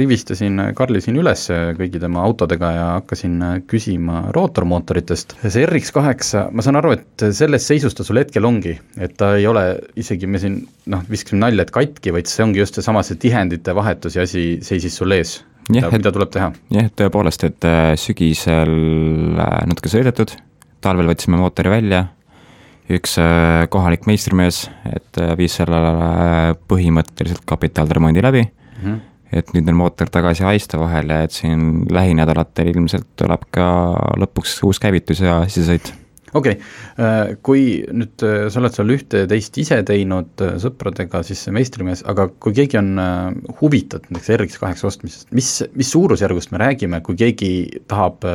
rivistasin 0.00 0.58
Karli 0.74 0.98
siin 1.00 1.20
üles 1.22 1.44
kõigi 1.78 2.00
tema 2.02 2.24
autodega 2.26 2.72
ja 2.74 2.88
hakkasin 2.96 3.36
küsima 3.70 4.24
rootormootoritest. 4.34 5.36
see 5.46 5.62
RX 5.66 5.94
kaheksa, 5.94 6.48
ma 6.50 6.66
saan 6.66 6.80
aru, 6.82 6.96
et 6.98 7.26
selles 7.30 7.70
seisus 7.70 7.94
ta 7.94 8.02
sul 8.02 8.18
hetkel 8.18 8.50
ongi, 8.50 8.74
et 8.98 9.14
ta 9.16 9.36
ei 9.38 9.46
ole 9.46 9.78
isegi, 9.94 10.26
me 10.26 10.42
siin 10.42 10.58
noh, 10.90 11.06
viskasime 11.06 11.44
nalja, 11.46 11.68
et 11.68 11.70
katki, 11.70 12.10
vaid 12.18 12.26
see 12.26 12.48
ongi 12.48 12.64
just 12.64 12.82
seesama, 12.82 13.06
see 13.06 13.14
tihendite 13.28 13.78
vahetus 13.78 14.18
ja 14.18 14.26
asi 14.26 14.58
seisis 14.58 14.98
sul 14.98 15.14
ees. 15.14 15.38
mida, 15.70 15.94
mida 15.94 16.10
tuleb 16.10 16.34
teha? 16.34 16.50
jah, 16.74 16.90
tõepoolest, 16.98 17.46
et 17.46 17.70
äh, 17.70 17.94
sügisel 17.94 18.78
äh, 19.38 19.60
natuke 19.70 19.94
sõidetud, 19.94 20.34
talvel 20.80 21.10
võtsime 21.10 21.38
mootori 21.40 21.72
välja 21.72 22.06
üks 22.90 23.14
äh, 23.22 23.66
kohalik 23.70 24.08
meistrimees, 24.10 24.64
et 24.88 25.20
äh, 25.20 25.34
viis 25.38 25.54
sellele 25.60 25.92
äh, 25.92 26.40
põhimõtteliselt 26.70 27.44
kapitalremondi 27.48 28.24
läbi 28.24 28.42
mm. 28.42 28.82
-hmm. 28.82 28.98
et 29.38 29.52
nüüd 29.54 29.70
on 29.70 29.78
mootor 29.84 30.10
tagasi 30.10 30.44
haiste 30.46 30.78
vahele, 30.80 31.22
et 31.24 31.36
siin 31.36 31.86
lähinädalatel 31.90 32.72
ilmselt 32.74 33.06
tuleb 33.16 33.46
ka 33.54 33.66
lõpuks 34.18 34.58
uus 34.66 34.82
käivitus 34.82 35.22
ja 35.22 35.42
sisesõit 35.46 35.92
okei 36.34 36.56
okay., 36.58 37.36
kui 37.46 37.64
nüüd 37.92 38.22
sa 38.22 38.60
oled 38.62 38.76
seal 38.76 38.94
ühte-teist 38.96 39.60
ise 39.62 39.80
teinud 39.86 40.44
sõpradega, 40.62 41.22
siis 41.26 41.46
meistrimees, 41.54 42.04
aga 42.10 42.28
kui 42.42 42.56
keegi 42.56 42.80
on 42.80 42.90
huvitatud 43.60 44.10
näiteks 44.10 44.34
RX 44.36 44.60
kaheksa 44.62 44.90
ostmisest, 44.90 45.30
mis, 45.36 45.52
mis 45.76 45.94
suurusjärgust 45.94 46.52
me 46.54 46.60
räägime, 46.62 47.02
kui 47.06 47.18
keegi 47.20 47.52
tahab 47.90 48.26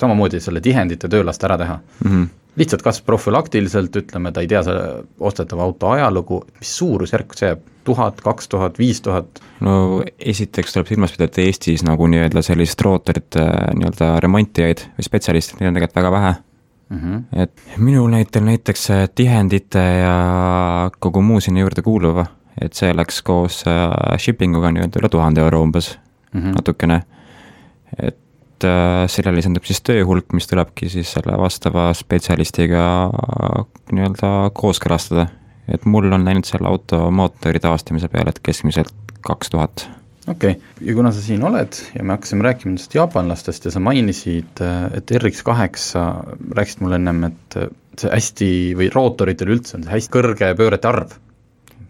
samamoodi 0.00 0.42
selle 0.42 0.64
tihendite 0.64 1.10
töölast 1.10 1.44
ära 1.44 1.60
teha 1.60 1.78
mm? 1.82 2.10
-hmm 2.10 2.32
lihtsalt 2.56 2.82
kas 2.86 3.00
profülaktiliselt, 3.02 3.96
ütleme, 3.98 4.32
ta 4.32 4.42
ei 4.44 4.48
tea 4.50 4.62
selle 4.66 5.04
ostetava 5.18 5.66
auto 5.66 5.90
ajalugu, 5.94 6.40
mis 6.60 6.74
suurusjärk 6.78 7.34
see 7.38 7.50
jääb, 7.50 7.64
tuhat, 7.84 8.22
kaks 8.24 8.48
tuhat, 8.52 8.78
viis 8.80 9.02
tuhat? 9.04 9.42
no 9.64 10.02
esiteks 10.18 10.76
tuleb 10.76 10.92
silmas 10.92 11.14
pidada, 11.14 11.32
et 11.32 11.42
Eestis 11.48 11.84
nagu 11.86 12.08
nii-öelda 12.10 12.44
sellist 12.46 12.80
rootorite 12.86 13.44
nii-öelda 13.74 14.14
remontijaid 14.24 14.86
või 14.96 15.08
spetsialiste, 15.08 15.58
neid 15.58 15.72
on 15.72 15.80
tegelikult 15.80 16.02
väga 16.02 16.14
vähe 16.14 16.34
mm. 16.94 17.00
-hmm. 17.00 17.42
et 17.42 17.62
minul 17.76 18.08
näitel 18.10 18.44
näiteks 18.44 18.88
tihendite 19.14 19.84
ja 20.00 20.90
kogu 20.98 21.22
muu 21.22 21.40
sinna 21.40 21.60
juurde 21.60 21.82
kuuluva, 21.82 22.26
et 22.60 22.72
see 22.72 22.96
läks 22.96 23.22
koos 23.22 23.64
äh, 23.66 24.18
shipping 24.18 24.56
uga 24.56 24.72
nii-öelda 24.72 25.02
üle 25.02 25.08
tuhande 25.08 25.40
euro 25.40 25.62
umbes 25.62 25.98
mm, 26.32 26.40
-hmm. 26.40 26.54
natukene. 26.54 27.02
et 28.02 28.18
et 28.54 28.66
äh, 28.68 29.04
sellele 29.10 29.40
lisandub 29.40 29.66
siis 29.66 29.82
tööhulk, 29.84 30.32
mis 30.36 30.46
tulebki 30.48 30.88
siis 30.92 31.12
selle 31.16 31.36
vastava 31.40 31.88
spetsialistiga 31.96 32.84
nii-öelda 33.92 34.50
kooskõlastada. 34.56 35.28
et 35.68 35.84
mul 35.88 36.12
on 36.12 36.24
läinud 36.24 36.44
selle 36.44 36.68
auto 36.68 37.10
mootori 37.10 37.60
taastamise 37.60 38.08
peale, 38.12 38.34
et 38.34 38.40
keskmiselt 38.44 38.92
kaks 39.24 39.50
tuhat. 39.50 39.88
Okei 40.28 40.56
okay., 40.56 40.86
ja 40.88 40.96
kuna 40.96 41.12
sa 41.14 41.22
siin 41.24 41.44
oled 41.46 41.80
ja 41.94 42.04
me 42.04 42.16
hakkasime 42.16 42.46
rääkima 42.46 42.72
nendest 42.72 42.94
jaapanlastest 42.96 43.68
ja 43.68 43.74
sa 43.74 43.82
mainisid, 43.84 44.62
et 44.96 45.12
RX 45.18 45.44
kaheksa, 45.46 46.06
rääkisid 46.56 46.84
mulle 46.84 47.00
ennem, 47.02 47.28
et 47.30 47.58
see 48.00 48.10
hästi, 48.10 48.48
või 48.78 48.88
rootoritel 48.94 49.54
üldse 49.56 49.78
on 49.78 49.86
see 49.86 49.96
hästi 49.98 50.14
kõrge 50.16 50.54
pöörete 50.58 50.90
arv 50.90 51.14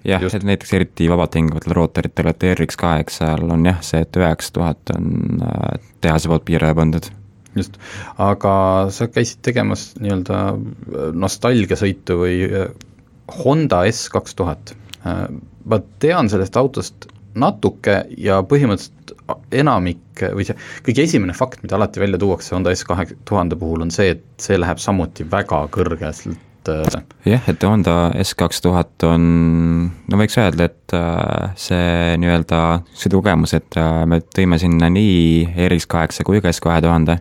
jah, 0.05 0.25
et 0.25 0.47
näiteks 0.47 0.73
eriti 0.77 1.09
vabalt 1.11 1.37
hingavatel 1.39 1.75
rootoritel, 1.77 2.31
et 2.31 2.47
RX 2.55 2.79
kaheksal 2.81 3.45
on 3.51 3.67
jah, 3.69 3.81
see, 3.85 4.03
et 4.05 4.19
üheksa 4.21 4.57
tuhat 4.59 4.95
on 4.95 5.45
äh, 5.45 5.77
tehase 6.05 6.31
poolt 6.31 6.45
piiraja 6.49 6.77
pandud. 6.77 7.09
just, 7.55 7.79
aga 8.19 8.55
sa 8.91 9.09
käisid 9.09 9.41
tegemas 9.47 9.93
nii-öelda 10.03 10.41
äh, 10.51 11.09
nostalgiasõitu 11.25 12.21
või 12.21 12.39
äh, 12.49 12.69
Honda 13.41 13.85
S 13.89 14.11
kaks 14.13 14.35
tuhat. 14.37 14.75
Ma 15.05 15.79
tean 16.01 16.29
sellest 16.29 16.57
autost 16.61 17.07
natuke 17.39 18.01
ja 18.19 18.41
põhimõtteliselt 18.47 19.15
enamik 19.55 20.25
või 20.37 20.47
see 20.47 20.57
kõige 20.87 21.05
esimene 21.09 21.35
fakt, 21.37 21.63
mida 21.65 21.77
alati 21.79 22.03
välja 22.03 22.21
tuuakse 22.21 22.55
Honda 22.55 22.75
S 22.75 22.87
kahe 22.87 23.07
tuhande 23.29 23.59
puhul, 23.61 23.85
on 23.85 23.93
see, 23.95 24.15
et 24.15 24.25
see 24.41 24.59
läheb 24.61 24.81
samuti 24.83 25.27
väga 25.31 25.65
kõrgelt 25.75 26.27
äh, 26.71 27.05
jah, 27.27 27.51
et 27.51 27.67
Honda 27.67 27.97
S 28.23 28.35
kaks 28.39 28.63
tuhat 28.65 29.07
on, 29.09 29.25
no 29.91 30.21
võiks 30.21 30.39
öelda, 30.41 30.69
et 30.71 30.97
äh, 30.97 31.55
see 31.61 32.17
nii-öelda 32.23 32.61
sõidukogemus, 32.93 33.57
et 33.59 33.81
äh, 33.81 34.03
me 34.11 34.21
tõime 34.25 34.61
sinna 34.63 34.91
nii 34.93 35.69
RX 35.69 35.89
kaheksa 35.91 36.27
kui 36.27 36.43
ka 36.45 36.53
S 36.53 36.63
kahe 36.65 36.83
tuhande, 36.85 37.19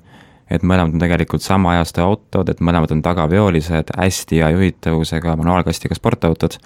et 0.54 0.64
mõlemad 0.64 0.96
on 0.96 1.02
tegelikult 1.02 1.46
sama 1.46 1.78
ajastu 1.78 2.04
autod, 2.04 2.52
et 2.52 2.62
mõlemad 2.62 2.92
on 2.94 3.02
tagaveolised, 3.06 3.96
hästi 3.98 4.44
hea 4.44 4.52
juhitavusega 4.54 5.38
manuaalkastiga 5.40 5.98
sportautod 5.98 6.60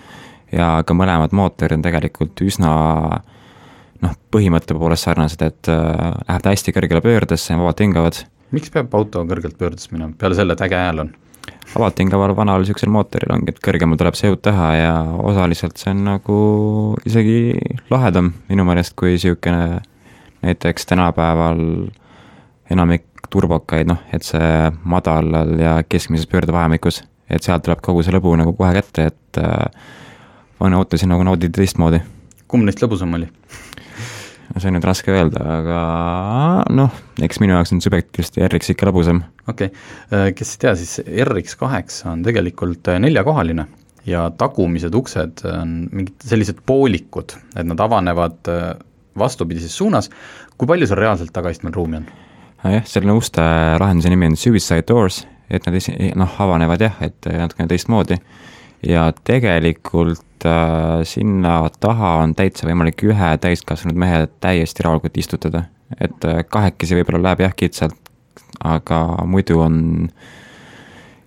ja 0.51 0.77
ka 0.87 0.95
mõlemad 0.97 1.33
mootorid 1.35 1.77
on 1.77 1.85
tegelikult 1.85 2.41
üsna 2.45 2.71
noh, 4.03 4.17
põhimõtte 4.33 4.75
poolest 4.77 5.07
sarnased, 5.07 5.43
et 5.45 5.69
äh, 5.71 6.11
läheb 6.27 6.43
ta 6.43 6.53
hästi 6.53 6.73
kõrgele 6.75 7.03
pöördesse 7.03 7.53
ja 7.53 7.59
vabalt 7.61 7.83
hingavad. 7.83 8.19
miks 8.51 8.71
peab 8.73 8.93
auto 8.95 9.23
kõrgelt 9.27 9.57
pöördes 9.59 9.91
minema, 9.91 10.13
peale 10.17 10.37
selle, 10.37 10.55
et 10.57 10.65
äge 10.67 10.79
hääl 10.79 11.05
on? 11.05 11.13
on 11.77 12.09
ka 12.11 12.19
vanal 12.19 12.63
niisugusel 12.63 12.91
mootoril 12.91 13.33
ongi, 13.33 13.53
et 13.53 13.61
kõrgemal 13.63 13.99
tuleb 13.99 14.15
see 14.15 14.29
jõud 14.29 14.41
teha 14.43 14.69
ja 14.75 14.93
osaliselt 15.31 15.77
see 15.79 15.91
on 15.91 16.03
nagu 16.07 16.37
isegi 17.07 17.55
lahedam 17.91 18.33
minu 18.49 18.65
meelest, 18.67 18.95
kui 18.99 19.15
niisugune 19.15 19.81
näiteks 20.45 20.85
tänapäeval 20.85 21.61
enamik 22.71 23.05
turbokaid, 23.29 23.87
noh, 23.89 23.99
et 24.13 24.23
see 24.23 24.71
madalal 24.87 25.55
ja 25.59 25.77
keskmises 25.89 26.27
pöördevahemikus, 26.31 27.01
et 27.29 27.43
sealt 27.43 27.65
tuleb 27.65 27.81
kogu 27.83 28.03
see 28.03 28.15
lõbu 28.15 28.35
nagu 28.39 28.53
kohe 28.55 28.71
kätte, 28.77 29.09
et 29.11 29.41
äh, 29.41 29.67
vana 30.59 30.79
autosid 30.79 31.11
nagu 31.11 31.25
naudida 31.27 31.59
teistmoodi. 31.59 31.99
kumb 32.47 32.63
neist 32.63 32.79
lõbusam 32.83 33.15
oli 33.17 33.27
see 34.55 34.69
on 34.69 34.77
nüüd 34.77 34.85
raske 34.87 35.11
öelda, 35.13 35.41
aga 35.57 35.79
noh, 36.75 36.93
eks 37.23 37.41
minu 37.43 37.55
jaoks 37.55 37.73
on 37.75 37.81
subjektiivselt 37.83 38.39
RX 38.47 38.71
ikka 38.73 38.87
lõbusam. 38.89 39.21
okei 39.47 39.71
okay., 39.71 39.81
äh, 40.13 40.29
kes 40.37 40.55
ei 40.55 40.63
tea, 40.63 40.73
siis 40.79 41.01
RX 41.27 41.57
kaheksa 41.59 42.11
on 42.13 42.23
tegelikult 42.25 42.87
äh, 42.93 42.99
neljakohaline 43.03 43.67
ja 44.07 44.27
tagumised 44.39 44.95
uksed 44.95 45.43
on 45.51 45.77
mingid 45.91 46.27
sellised 46.29 46.63
poolikud, 46.65 47.35
et 47.55 47.67
nad 47.67 47.83
avanevad 47.83 48.51
äh, 48.53 48.69
vastupidises 49.17 49.75
suunas, 49.75 50.11
kui 50.57 50.69
palju 50.69 50.87
seal 50.87 51.01
reaalselt 51.01 51.33
tagaistmel 51.35 51.75
ruumi 51.75 52.01
on? 52.01 52.11
jah, 52.63 52.85
selline 52.89 53.15
uste 53.17 53.43
lahenduse 53.79 54.11
nimi 54.13 54.31
on 54.31 54.39
suicide 54.39 54.87
doors, 54.87 55.25
et 55.51 55.67
nad 55.67 55.75
esi-, 55.77 56.13
noh, 56.17 56.39
avanevad 56.43 56.87
jah, 56.87 57.01
et 57.05 57.27
natukene 57.27 57.69
teistmoodi 57.71 58.21
ja 58.85 59.11
tegelikult 59.23 60.45
äh, 60.45 61.03
sinna 61.03 61.69
taha 61.79 62.15
on 62.23 62.35
täitsa 62.35 62.67
võimalik 62.69 63.01
ühe 63.07 63.31
täiskasvanud 63.41 63.97
mehe 63.97 64.27
täiesti 64.43 64.85
rahulikult 64.85 65.17
istutada. 65.17 65.63
et 66.01 66.25
äh, 66.25 66.43
kahekesi 66.49 66.99
võib-olla 66.99 67.23
läheb 67.29 67.45
jah 67.47 67.55
kitsalt, 67.55 67.97
aga 68.63 68.99
muidu 69.25 69.59
on 69.63 69.79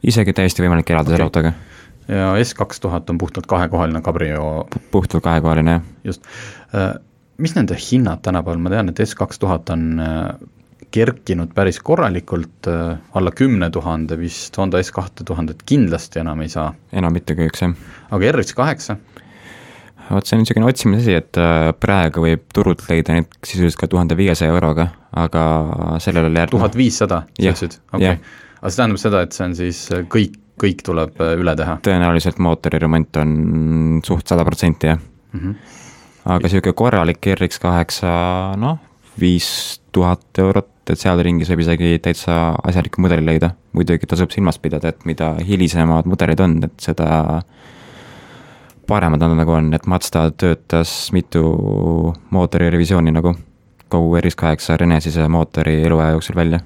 isegi 0.03 0.33
täiesti 0.33 0.63
võimalik 0.63 0.91
elada 0.91 1.09
okay. 1.09 1.17
selle 1.17 1.29
autoga. 1.29 1.53
ja 2.09 2.33
S 2.45 2.55
kaks 2.55 2.81
tuhat 2.81 3.11
on 3.11 3.19
puhtalt 3.19 3.47
kahekohaline 3.47 4.03
cabrio? 4.03 4.67
puhtalt 4.91 5.25
kahekohaline, 5.25 5.79
jah. 5.79 5.83
just 6.05 6.25
äh,, 6.75 6.95
mis 7.39 7.55
nende 7.57 7.77
hinnad 7.91 8.23
tänapäeval, 8.23 8.63
ma 8.63 8.71
tean, 8.71 8.93
et 8.93 9.05
S 9.05 9.15
kaks 9.15 9.39
tuhat 9.43 9.71
on 9.75 10.01
äh, 10.01 10.35
kerkinud 10.91 11.55
päris 11.55 11.81
korralikult, 11.85 12.67
äh, 12.69 12.99
alla 13.15 13.33
kümne 13.37 13.71
tuhande 13.71 14.19
vist, 14.19 14.57
Honda 14.59 14.83
S 14.83 14.93
kahte 14.95 15.25
tuhandet 15.27 15.63
kindlasti 15.67 16.23
enam 16.23 16.43
ei 16.43 16.49
saa. 16.53 16.73
enam 16.93 17.15
mitte 17.15 17.37
kahjuks, 17.39 17.63
jah. 17.63 17.75
aga 18.11 18.33
RX 18.33 18.55
kaheksa? 18.59 18.97
vot 20.11 20.27
see 20.27 20.37
on 20.37 20.43
niisugune 20.43 20.67
otsimise 20.67 21.05
asi, 21.05 21.17
et 21.21 21.39
äh, 21.39 21.71
praegu 21.79 22.25
võib 22.25 22.47
turult 22.55 22.83
leida 22.89 23.15
neid 23.15 23.31
sisuliselt 23.47 23.79
ka 23.85 23.91
tuhande 23.93 24.17
viiesaja 24.19 24.51
euroga, 24.51 24.89
aga 25.15 25.45
sellele 26.03 26.33
järgneb 26.33 26.57
tuhat 26.57 26.79
viissada, 26.79 27.23
sa 27.31 27.45
ütlesid? 27.45 27.79
okei, 27.93 28.17
aga 28.61 28.73
see 28.73 28.83
tähendab 28.83 29.03
seda, 29.05 29.25
et 29.27 29.37
see 29.37 29.47
on 29.47 29.57
siis 29.59 29.85
äh, 29.95 30.07
kõik, 30.11 30.35
kõik 30.61 30.83
tuleb 30.87 31.23
üle 31.31 31.55
teha? 31.59 31.79
tõenäoliselt 31.87 32.43
mootori 32.43 32.83
remont 32.83 33.23
on 33.23 34.03
suht 34.07 34.27
sada 34.35 34.47
protsenti, 34.49 34.91
jah 34.91 34.99
mm. 34.99 35.41
-hmm. 35.41 35.55
aga 36.25 36.43
niisugune 36.49 36.79
korralik 36.83 37.31
RX 37.37 37.63
kaheksa, 37.63 38.11
noh, 38.59 38.83
viis 39.21 39.81
tuhat 39.93 40.39
eurot, 40.39 40.71
et 40.93 41.01
seal 41.01 41.21
ringis 41.25 41.51
võib 41.53 41.65
isegi 41.65 41.99
täitsa 42.03 42.39
asjaliku 42.67 43.03
mudeli 43.05 43.27
leida. 43.27 43.53
muidugi 43.73 44.07
tasub 44.11 44.33
silmas 44.35 44.59
pidada, 44.59 44.91
et 44.91 45.05
mida 45.07 45.35
hilisemad 45.47 46.09
mudelid 46.11 46.41
on, 46.41 46.57
et 46.67 46.75
seda 46.83 47.43
paremad 48.91 49.23
nad 49.23 49.37
nagu 49.39 49.55
on, 49.55 49.71
et 49.75 49.87
Mazda 49.87 50.31
töötas 50.35 51.13
mitu 51.15 51.45
mootori 52.35 52.71
revisjoni 52.71 53.15
nagu 53.15 53.37
kogu 53.91 54.17
RX8 54.19 54.77
Renesise 54.81 55.29
mootori 55.29 55.81
eluaja 55.87 56.17
jooksul 56.17 56.37
välja. 56.37 56.61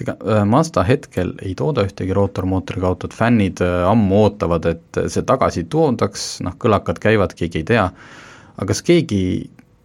Ega 0.00 0.12
äh, 0.20 0.44
Mazda 0.44 0.84
hetkel 0.84 1.32
ei 1.42 1.54
tooda 1.56 1.86
ühtegi 1.86 2.16
rootormootoriga 2.16 2.90
autot, 2.90 3.14
fännid 3.16 3.62
äh, 3.64 3.84
ammu 3.88 4.22
ootavad, 4.26 4.68
et 4.72 5.00
see 5.12 5.24
tagasi 5.24 5.64
toodaks, 5.72 6.26
noh, 6.44 6.56
kõlakad 6.60 7.00
käivad, 7.00 7.32
keegi 7.36 7.62
ei 7.62 7.68
tea, 7.72 7.86
aga 8.56 8.68
kas 8.72 8.82
keegi 8.84 9.20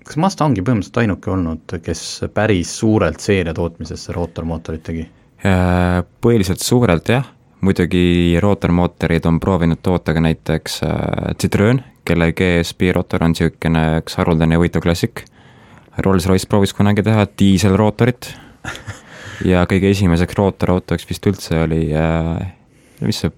kas 0.05 0.17
Mazda 0.21 0.45
ongi 0.47 0.63
põhimõtteliselt 0.65 0.99
ainuke 1.03 1.31
olnud, 1.31 1.75
kes 1.85 2.03
päris 2.33 2.73
suurelt 2.79 3.21
seeria 3.21 3.53
tootmisesse 3.57 4.13
rootormootorit 4.15 4.83
tegi? 4.87 5.05
Äh, 5.45 6.01
põhiliselt 6.21 6.63
suurelt 6.63 7.09
jah, 7.09 7.27
muidugi 7.65 8.37
rootormootoreid 8.41 9.25
on 9.29 9.39
proovinud 9.41 9.81
toota 9.83 10.13
ka 10.13 10.23
näiteks 10.23 10.81
äh, 10.87 11.35
Citroen, 11.41 11.83
kelle 12.05 12.31
GSP 12.37 12.93
rootor 12.97 13.25
on 13.25 13.35
niisugune 13.35 13.85
üks 14.01 14.17
haruldane 14.19 14.59
võitu 14.61 14.81
klassik, 14.83 15.25
Rolls-Royce 16.01 16.47
proovis 16.49 16.73
kunagi 16.73 17.03
teha 17.05 17.27
diiselrootorit 17.39 18.31
ja 19.51 19.65
kõige 19.69 19.91
esimeseks 19.91 20.37
rootorautoks 20.37 21.07
vist 21.09 21.25
üldse 21.29 21.63
oli 21.65 21.87
äh,, 21.93 22.51
mis 23.05 23.21
see, 23.23 23.33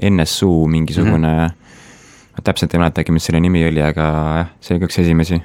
NSU 0.00 0.68
mingisugune 0.70 1.28
mm, 1.28 1.46
-hmm. 1.46 2.36
ma 2.36 2.44
täpselt 2.46 2.74
ei 2.74 2.80
mäletagi, 2.80 3.12
mis 3.12 3.26
selle 3.26 3.40
nimi 3.42 3.64
oli, 3.66 3.82
aga 3.82 4.10
jah, 4.38 4.52
see 4.60 4.76
oli 4.76 4.84
ka 4.84 4.88
üks 4.88 5.00
esimesi 5.02 5.40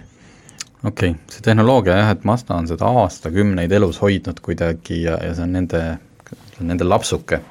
okei 0.85 1.09
okay., 1.09 1.33
see 1.33 1.45
tehnoloogia 1.45 1.97
jah, 1.99 2.13
et 2.15 2.23
Mazda 2.27 2.59
on 2.59 2.69
seda 2.69 2.89
aastakümneid 3.01 3.73
elus 3.75 3.99
hoidnud 4.03 4.39
kuidagi 4.45 5.01
ja, 5.03 5.17
ja 5.23 5.33
see 5.35 5.45
on 5.47 5.57
nende, 5.57 5.83
nende 6.59 6.87
lapsuke. 6.87 7.41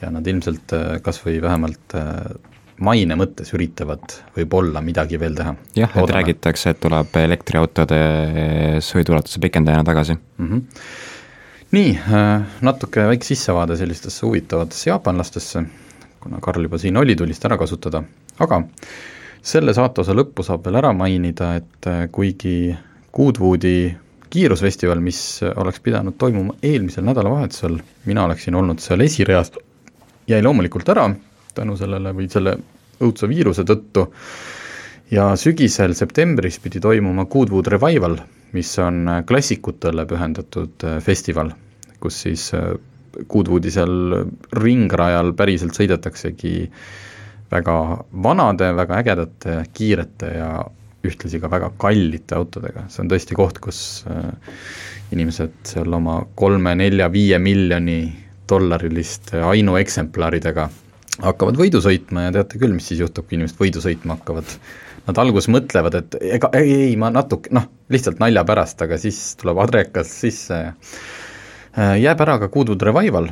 ja 0.00 0.10
nad 0.12 0.26
ilmselt 0.26 0.72
äh, 0.76 0.98
kas 1.02 1.22
või 1.24 1.38
vähemalt 1.42 1.94
äh, 1.96 2.20
maine 2.84 3.16
mõttes 3.16 3.52
üritavad 3.56 4.18
võib-olla 4.36 4.82
midagi 4.84 5.20
veel 5.20 5.36
teha. 5.38 5.54
jah, 5.78 5.96
et 5.96 6.14
räägitakse, 6.18 6.74
et 6.74 6.80
tuleb 6.80 7.16
elektriautode 7.22 8.00
sõiduulatuse 8.84 9.40
pikendajana 9.40 9.84
tagasi 9.84 10.16
mm. 10.18 10.48
-hmm. 10.48 10.62
nii, 11.78 11.96
äh, 11.96 12.60
natuke 12.60 13.08
väike 13.12 13.24
sissevaade 13.26 13.76
sellistesse 13.76 14.26
huvitavatesse 14.26 14.90
jaapanlastesse, 14.90 15.64
kuna 16.20 16.40
Karl 16.42 16.68
juba 16.68 16.78
siin 16.78 16.96
oli, 16.96 17.16
tuli 17.16 17.34
seda 17.34 17.54
ära 17.54 17.58
kasutada, 17.64 18.02
aga 18.38 18.62
selle 19.46 19.74
saateosa 19.76 20.14
lõppu 20.16 20.44
saab 20.46 20.64
veel 20.66 20.80
ära 20.80 20.90
mainida, 20.96 21.54
et 21.60 21.86
äh, 21.90 22.06
kuigi 22.12 22.74
Goodwoodi 23.16 23.94
kiirusfestival, 24.30 25.00
mis 25.00 25.20
oleks 25.54 25.80
pidanud 25.80 26.16
toimuma 26.18 26.56
eelmisel 26.66 27.06
nädalavahetusel, 27.06 27.78
mina 28.10 28.26
oleksin 28.26 28.58
olnud 28.58 28.82
seal 28.82 29.04
esireas, 29.06 29.52
jäi 30.28 30.42
loomulikult 30.42 30.88
ära 30.92 31.06
tänu 31.56 31.76
sellele 31.78 32.12
või 32.16 32.26
selle 32.28 32.56
õudse 33.00 33.28
viiruse 33.30 33.64
tõttu. 33.68 34.08
Ja 35.14 35.30
sügisel 35.38 35.94
septembris 35.94 36.58
pidi 36.60 36.82
toimuma 36.82 37.28
Goodwood 37.30 37.70
Revival, 37.70 38.18
mis 38.56 38.72
on 38.82 39.06
klassikutele 39.28 40.04
pühendatud 40.10 40.84
äh, 40.84 40.98
festival, 41.04 41.54
kus 42.02 42.24
siis 42.26 42.50
äh, 42.58 42.72
Goodwoodi 43.30 43.70
seal 43.72 44.24
ringrajal 44.58 45.32
päriselt 45.38 45.78
sõidetaksegi 45.78 46.56
äh, 46.66 46.88
väga 47.52 47.76
vanade, 48.22 48.72
väga 48.76 49.00
ägedate, 49.02 49.56
kiirete 49.76 50.32
ja 50.34 50.50
ühtlasi 51.06 51.40
ka 51.42 51.50
väga 51.50 51.70
kallite 51.78 52.34
autodega, 52.38 52.86
see 52.90 53.04
on 53.04 53.10
tõesti 53.12 53.36
koht, 53.38 53.60
kus 53.62 53.80
äh, 54.10 54.32
inimesed 55.14 55.54
seal 55.68 55.94
oma 55.94 56.20
kolme, 56.38 56.74
nelja, 56.78 57.06
viie 57.12 57.38
miljoni 57.42 58.00
dollariliste 58.50 59.42
ainueksemplaridega 59.42 60.68
hakkavad 61.22 61.58
võidu 61.58 61.80
sõitma 61.82 62.26
ja 62.26 62.34
teate 62.36 62.60
küll, 62.60 62.74
mis 62.76 62.90
siis 62.90 63.00
juhtub, 63.00 63.26
kui 63.28 63.38
inimesed 63.38 63.58
võidu 63.60 63.82
sõitma 63.82 64.18
hakkavad. 64.18 64.56
Nad 65.06 65.20
alguses 65.22 65.48
mõtlevad, 65.54 65.94
et 66.00 66.16
ega 66.34 66.50
ei, 66.58 66.72
ei, 66.88 66.94
ma 66.98 67.12
natuke 67.14 67.52
noh, 67.54 67.68
lihtsalt 67.94 68.18
nalja 68.22 68.42
pärast, 68.46 68.80
aga 68.82 68.98
siis 69.00 69.20
tuleb 69.40 69.60
adrekas 69.62 70.10
sisse 70.24 70.58
ja 70.58 70.72
äh, 70.74 71.94
jääb 72.02 72.22
ära 72.26 72.40
ka 72.42 72.50
Goodwood 72.52 72.82
Revival, 72.82 73.30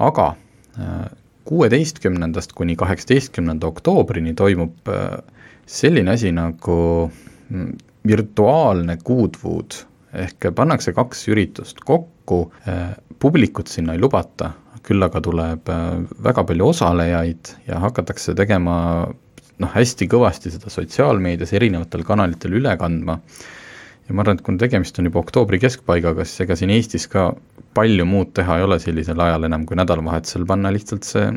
aga 0.00 0.30
äh, 0.80 1.04
kuueteistkümnendast 1.50 2.52
kuni 2.54 2.76
kaheksateistkümnenda 2.78 3.66
oktoobrini 3.66 4.36
toimub 4.38 4.88
äh, 4.88 5.18
selline 5.66 6.14
asi 6.14 6.30
nagu 6.32 6.76
mm, 7.50 7.72
virtuaalne 8.06 8.96
Goodwood, 9.04 9.80
ehk 10.14 10.50
pannakse 10.54 10.94
kaks 10.94 11.26
üritust 11.32 11.82
kokku, 11.86 12.44
äh, 12.70 12.92
publikut 13.18 13.70
sinna 13.70 13.96
ei 13.96 14.02
lubata, 14.02 14.52
küll 14.86 15.02
aga 15.02 15.22
tuleb 15.26 15.72
äh, 15.74 15.88
väga 16.22 16.46
palju 16.46 16.70
osalejaid 16.70 17.54
ja 17.66 17.82
hakatakse 17.82 18.36
tegema 18.38 18.76
noh, 19.60 19.72
hästi 19.74 20.06
kõvasti 20.10 20.54
seda 20.54 20.70
sotsiaalmeedias 20.70 21.52
erinevatel 21.58 22.06
kanalitel 22.06 22.60
üle 22.60 22.76
kandma 22.78 23.18
ja 24.10 24.16
ma 24.16 24.24
arvan, 24.24 24.40
et 24.40 24.44
kuna 24.46 24.58
tegemist 24.58 24.98
on 24.98 25.06
juba 25.06 25.22
oktoobri 25.22 25.60
keskpaigaga, 25.62 26.26
siis 26.26 26.42
ega 26.44 26.56
siin 26.58 26.72
Eestis 26.74 27.06
ka 27.10 27.30
palju 27.76 28.06
muud 28.08 28.32
teha 28.34 28.58
ei 28.58 28.66
ole 28.66 28.80
sellisel 28.82 29.22
ajal 29.22 29.46
enam 29.46 29.64
kui 29.68 29.78
nädalavahetusel, 29.78 30.46
panna 30.50 30.72
lihtsalt 30.74 31.06
see 31.06 31.28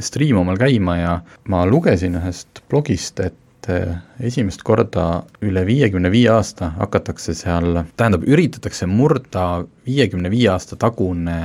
striim 0.00 0.40
omal 0.40 0.56
käima 0.58 0.96
ja 0.96 1.14
ma 1.52 1.62
lugesin 1.68 2.16
ühest 2.18 2.62
blogist, 2.72 3.20
et 3.20 3.68
eh, 3.68 3.92
esimest 4.24 4.64
korda 4.64 5.04
üle 5.44 5.66
viiekümne 5.68 6.10
viie 6.14 6.32
aasta 6.32 6.72
hakatakse 6.78 7.36
seal, 7.36 7.84
tähendab, 8.00 8.24
üritatakse 8.24 8.88
murda 8.88 9.66
viiekümne 9.84 10.32
viie 10.32 10.48
aasta 10.54 10.80
tagune 10.80 11.38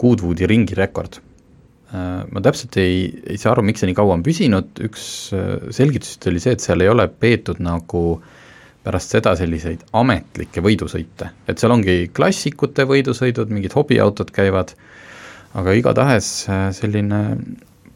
Goodwoodi 0.00 0.48
ringirekord. 0.48 1.20
Eh, 1.92 2.10
ma 2.32 2.44
täpselt 2.48 2.80
ei, 2.80 3.12
ei 3.28 3.36
saa 3.36 3.52
aru, 3.52 3.68
miks 3.68 3.84
see 3.84 3.92
nii 3.92 4.00
kaua 4.00 4.16
on 4.16 4.24
püsinud, 4.24 4.72
üks 4.88 5.06
eh, 5.36 5.54
selgitusest 5.68 6.32
oli 6.32 6.40
see, 6.40 6.56
et 6.56 6.64
seal 6.64 6.80
ei 6.80 6.96
ole 6.96 7.10
peetud 7.12 7.60
nagu 7.60 8.04
äh, 8.16 8.34
pärast 8.88 9.12
seda 9.12 9.34
selliseid 9.36 9.84
ametlikke 9.96 10.62
võidusõite, 10.64 11.32
et 11.48 11.60
seal 11.60 11.74
ongi 11.74 12.06
klassikute 12.16 12.86
võidusõidud, 12.88 13.52
mingid 13.52 13.76
hobiautod 13.76 14.32
käivad, 14.32 14.72
aga 15.58 15.74
igatahes 15.76 16.30
äh, 16.48 16.68
selline 16.76 17.20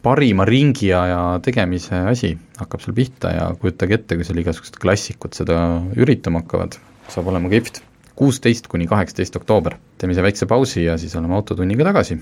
parima 0.02 0.44
ringiaja 0.48 1.38
tegemise 1.46 2.02
asi 2.10 2.32
hakkab 2.58 2.82
seal 2.82 2.96
pihta 2.96 3.30
ja 3.32 3.46
kujutage 3.58 3.96
ette, 4.00 4.18
kui 4.18 4.26
seal 4.26 4.42
igasugused 4.42 4.76
klassikud 4.82 5.36
seda 5.38 5.56
üritama 5.96 6.42
hakkavad, 6.42 6.76
saab 7.12 7.32
olema 7.32 7.52
kihvt. 7.52 7.82
kuusteist 8.18 8.66
kuni 8.68 8.84
kaheksateist 8.86 9.38
oktoober, 9.38 9.78
teeme 9.98 10.12
ise 10.12 10.22
väikse 10.22 10.46
pausi 10.46 10.84
ja 10.84 10.98
siis 11.00 11.16
oleme 11.16 11.38
Autotunniga 11.38 11.88
tagasi. 11.88 12.20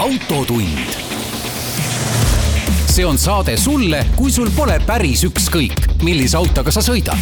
autotund 0.00 0.99
see 2.90 3.04
on 3.06 3.18
saade 3.22 3.54
sulle, 3.54 4.00
kui 4.18 4.32
sul 4.34 4.48
pole 4.50 4.74
päris 4.82 5.20
ükskõik, 5.28 5.76
millise 6.02 6.34
autoga 6.40 6.72
sa 6.74 6.82
sõidad. 6.82 7.20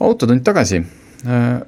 autotund 0.00 0.40
tagasi. 0.44 0.80
Äh, 1.26 1.60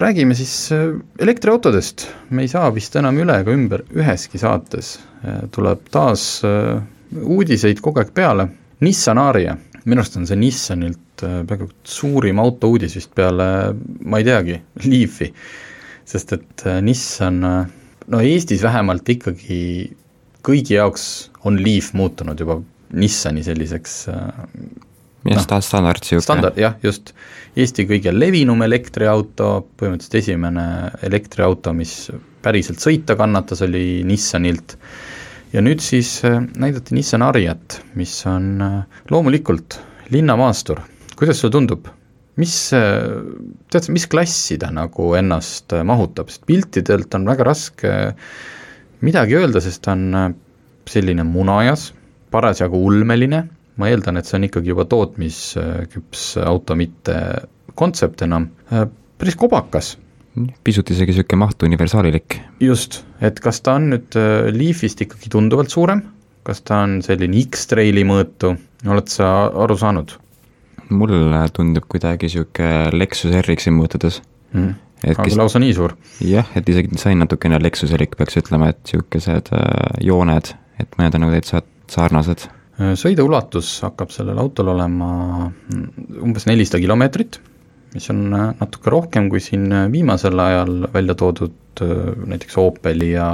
räägime 0.00 0.34
siis 0.34 0.72
äh, 0.72 0.94
elektriautodest, 1.20 2.06
me 2.30 2.46
ei 2.46 2.48
saa 2.48 2.70
vist 2.72 2.96
enam 2.96 3.20
üle 3.20 3.36
ega 3.42 3.52
ümber 3.52 3.84
üheski 3.92 4.40
saates, 4.40 4.94
äh, 5.24 5.44
tuleb 5.52 5.84
taas 5.92 6.40
uudiseid 7.12 7.84
kogu 7.84 8.00
aeg 8.00 8.14
peale, 8.16 8.48
Nissan 8.80 9.20
Aria, 9.20 9.58
minu 9.84 10.00
arust 10.00 10.16
on 10.16 10.26
see 10.28 10.40
Nissanilt 10.40 11.20
peaaegu 11.20 11.68
suurim 11.84 12.40
autouudis 12.40 12.96
vist 12.96 13.12
peale, 13.16 13.74
ma 14.04 14.20
ei 14.22 14.28
teagi, 14.28 14.60
Leafi, 14.88 15.32
sest 16.08 16.36
et 16.38 16.68
Nissan 16.80 17.40
no 17.44 18.20
Eestis 18.24 18.64
vähemalt 18.64 19.08
ikkagi 19.08 19.58
kõigi 20.46 20.76
jaoks 20.76 21.06
on 21.48 21.58
Leaf 21.62 21.92
muutunud 21.98 22.38
juba 22.40 22.60
Nissani 22.98 23.42
selliseks 23.44 23.96
äh, 24.12 24.28
jah 25.28 25.42
no,, 25.42 25.60
standard 25.60 26.00
niisugune. 26.02 26.24
standard, 26.24 26.58
jah, 26.60 26.78
just. 26.84 27.12
Eesti 27.58 27.88
kõige 27.88 28.12
levinum 28.14 28.62
elektriauto, 28.62 29.50
põhimõtteliselt 29.80 30.18
esimene 30.20 30.64
elektriauto, 31.08 31.72
mis 31.74 31.94
päriselt 32.44 32.82
sõita 32.84 33.16
kannatas, 33.18 33.64
oli 33.66 34.04
Nissanilt, 34.06 34.76
ja 35.52 35.64
nüüd 35.64 35.82
siis 35.84 36.20
äh, 36.28 36.38
näidati 36.60 36.96
Nissan 36.96 37.24
Ariat, 37.26 37.80
mis 37.98 38.14
on 38.30 38.50
äh, 38.64 39.00
loomulikult 39.10 39.80
linnamaastur. 40.14 40.84
kuidas 41.18 41.40
sulle 41.40 41.52
tundub, 41.52 41.88
mis, 42.38 42.54
tead 42.70 43.82
sa, 43.82 43.90
mis 43.92 44.06
klassi 44.06 44.54
ta 44.62 44.70
nagu 44.70 45.10
ennast 45.18 45.74
mahutab, 45.84 46.30
sest 46.30 46.46
piltidelt 46.46 47.16
on 47.18 47.26
väga 47.26 47.48
raske 47.48 47.90
midagi 49.04 49.38
öelda, 49.38 49.62
sest 49.62 49.82
ta 49.84 49.94
on 49.96 50.08
äh, 50.16 50.28
selline 50.88 51.24
munajas, 51.26 51.92
parasjagu 52.32 52.80
ulmeline, 52.88 53.44
ma 53.78 53.90
eeldan, 53.90 54.18
et 54.18 54.28
see 54.28 54.38
on 54.38 54.46
ikkagi 54.48 54.72
juba 54.72 54.86
tootmisküps 54.90 56.24
auto, 56.42 56.76
mitte 56.78 57.16
kontsept 57.78 58.24
enam, 58.26 58.50
äh, 58.72 58.86
päris 59.18 59.38
kobakas. 59.38 59.96
pisut 60.62 60.90
isegi 60.94 61.10
niisugune 61.10 61.40
maht 61.40 61.62
universaalilik. 61.66 62.40
just, 62.60 63.02
et 63.20 63.40
kas 63.40 63.60
ta 63.60 63.74
on 63.78 63.90
nüüd 63.94 64.18
äh, 64.18 64.48
Leafist 64.54 65.02
ikkagi 65.02 65.30
tunduvalt 65.34 65.70
suurem, 65.74 66.02
kas 66.46 66.62
ta 66.62 66.84
on 66.86 67.00
selline 67.02 67.42
X-Traili 67.44 68.04
mõõtu, 68.06 68.54
oled 68.86 69.08
sa 69.12 69.50
aru 69.50 69.76
saanud? 69.76 70.18
mulle 70.88 71.42
tundub 71.52 71.84
kuidagi 71.84 72.30
niisugune 72.30 72.92
Lexus 72.96 73.34
RX-i 73.44 73.74
mõõtudes. 73.74 74.22
Mm 74.54 74.87
aga 75.04 75.26
kes... 75.26 75.36
lausa 75.38 75.60
nii 75.62 75.74
suur? 75.76 75.94
jah, 76.24 76.48
et 76.58 76.68
isegi 76.68 76.92
disain 76.92 77.20
natukene 77.22 77.60
leksuselik, 77.62 78.16
peaks 78.18 78.40
ütlema, 78.40 78.72
et 78.72 78.80
niisugused 78.86 79.52
äh, 79.54 80.00
jooned, 80.04 80.54
et 80.82 80.98
mõned 80.98 81.18
on 81.18 81.26
nagu 81.26 81.36
täitsa 81.36 81.62
sarnased. 81.92 82.48
Äh, 82.78 82.94
sõiduulatus 82.98 83.76
hakkab 83.86 84.12
sellel 84.14 84.40
autol 84.42 84.72
olema 84.74 85.12
mm, 85.46 86.10
umbes 86.26 86.48
nelisada 86.50 86.82
kilomeetrit, 86.82 87.40
mis 87.94 88.10
on 88.14 88.26
äh, 88.32 88.50
natuke 88.58 88.92
rohkem 88.94 89.30
kui 89.32 89.42
siin 89.44 89.70
viimasel 89.92 90.38
ajal 90.48 90.90
välja 90.92 91.18
toodud 91.18 91.56
näiteks 91.78 92.56
Opeli 92.58 93.12
ja 93.12 93.28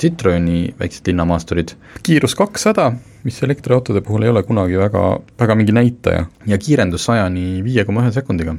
Citroeni 0.00 0.72
väiksed 0.78 1.06
linnamaasturid. 1.10 1.74
kiirus 2.02 2.34
kakssada, 2.34 2.86
mis 3.22 3.42
elektriautode 3.44 4.00
puhul 4.00 4.24
ei 4.24 4.32
ole 4.32 4.42
kunagi 4.42 4.78
väga, 4.80 5.02
väga 5.38 5.54
mingi 5.60 5.76
näitaja 5.76 6.24
ja 6.48 6.58
kiirendus 6.58 7.04
sajani 7.04 7.60
viie 7.64 7.84
koma 7.84 8.06
ühe 8.06 8.14
sekundiga 8.16 8.56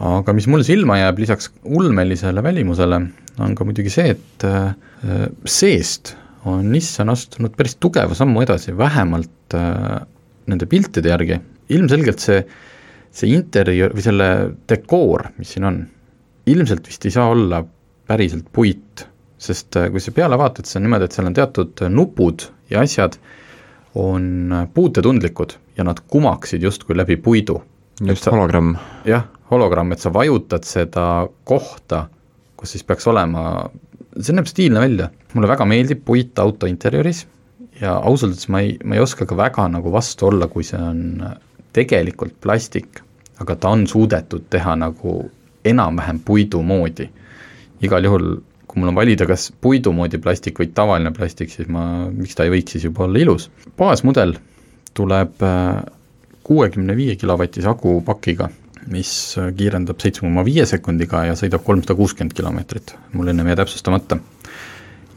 aga 0.00 0.32
mis 0.36 0.48
mul 0.48 0.64
silma 0.64 0.96
jääb 1.00 1.20
lisaks 1.20 1.50
ulmelisele 1.64 2.42
välimusele, 2.44 3.00
on 3.40 3.54
ka 3.56 3.66
muidugi 3.68 3.92
see, 3.92 4.14
et 4.14 4.46
äh, 4.48 4.72
seest 5.48 6.14
on 6.48 6.70
Nissan 6.72 7.12
astunud 7.12 7.52
päris 7.56 7.76
tugeva 7.80 8.16
sammu 8.16 8.40
edasi, 8.44 8.72
vähemalt 8.76 9.56
äh, 9.56 10.00
nende 10.48 10.68
piltide 10.70 11.12
järgi, 11.12 11.36
ilmselgelt 11.76 12.22
see, 12.24 12.40
see 13.12 13.34
interjöör 13.36 13.92
või 13.96 14.04
selle 14.06 14.30
dekoor, 14.70 15.28
mis 15.38 15.52
siin 15.54 15.68
on, 15.68 15.82
ilmselt 16.50 16.88
vist 16.88 17.04
ei 17.04 17.14
saa 17.14 17.28
olla 17.34 17.60
päriselt 18.08 18.48
puit, 18.52 19.04
sest 19.40 19.76
äh, 19.76 19.90
kui 19.92 20.00
sa 20.00 20.14
peale 20.16 20.38
vaatad, 20.40 20.68
siis 20.68 20.80
on 20.80 20.86
niimoodi, 20.88 21.10
et 21.10 21.18
seal 21.18 21.28
on 21.28 21.36
teatud 21.36 21.84
nupud 21.92 22.48
ja 22.72 22.86
asjad 22.86 23.20
on 24.00 24.54
puutetundlikud 24.74 25.56
ja 25.76 25.84
nad 25.84 26.00
kumaksid 26.08 26.62
justkui 26.62 26.96
läbi 26.96 27.16
puidu. 27.20 27.58
just, 28.06 28.26
hologramm. 28.30 28.76
jah, 29.04 29.26
hologramm, 29.50 29.92
et 29.92 30.02
sa 30.02 30.12
vajutad 30.14 30.66
seda 30.66 31.04
kohta, 31.44 32.06
kus 32.56 32.76
siis 32.76 32.86
peaks 32.86 33.06
olema, 33.10 33.70
see 34.18 34.36
näeb 34.36 34.48
stiilne 34.50 34.82
välja, 34.82 35.10
mulle 35.34 35.50
väga 35.50 35.66
meeldib 35.68 36.02
puit 36.06 36.38
auto 36.38 36.68
interjööris 36.70 37.24
ja 37.80 37.96
ausalt 37.96 38.34
öeldes 38.34 38.48
ma 38.52 38.60
ei, 38.64 38.74
ma 38.84 38.96
ei 38.96 39.02
oska 39.02 39.26
ka 39.26 39.36
väga 39.36 39.66
nagu 39.72 39.92
vastu 39.92 40.28
olla, 40.28 40.48
kui 40.52 40.66
see 40.66 40.80
on 40.80 41.22
tegelikult 41.76 42.36
plastik, 42.42 43.00
aga 43.40 43.56
ta 43.56 43.72
on 43.74 43.86
suudetud 43.88 44.46
teha 44.52 44.76
nagu 44.76 45.16
enam-vähem 45.64 46.20
puidu 46.24 46.62
moodi. 46.62 47.08
igal 47.80 48.04
juhul, 48.04 48.26
kui 48.68 48.80
mul 48.80 48.92
on 48.92 48.98
valida, 48.98 49.26
kas 49.26 49.48
puidu 49.60 49.92
moodi 49.96 50.18
plastik 50.20 50.58
või 50.60 50.68
tavaline 50.74 51.12
plastik, 51.16 51.50
siis 51.50 51.68
ma, 51.68 52.10
miks 52.12 52.36
ta 52.36 52.44
ei 52.44 52.52
võiks 52.52 52.76
siis 52.76 52.84
juba 52.84 53.06
olla 53.06 53.18
ilus. 53.18 53.50
baasmudel 53.78 54.36
tuleb 54.94 55.42
äh, 55.42 55.80
kuuekümne 56.44 56.96
viie 56.96 57.16
kilovatise 57.16 57.68
akupakiga, 57.70 58.50
mis 58.88 59.12
kiirendab 59.56 60.00
seitsme 60.00 60.28
koma 60.28 60.44
viie 60.46 60.64
sekundiga 60.68 61.26
ja 61.28 61.36
sõidab 61.38 61.64
kolmsada 61.66 61.96
kuuskümmend 61.98 62.36
kilomeetrit, 62.36 62.94
mul 63.12 63.32
ennem 63.32 63.50
jäi 63.50 63.58
täpsustamata. 63.60 64.18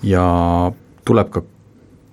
ja 0.03 0.23
tuleb 1.05 1.29
ka 1.31 1.43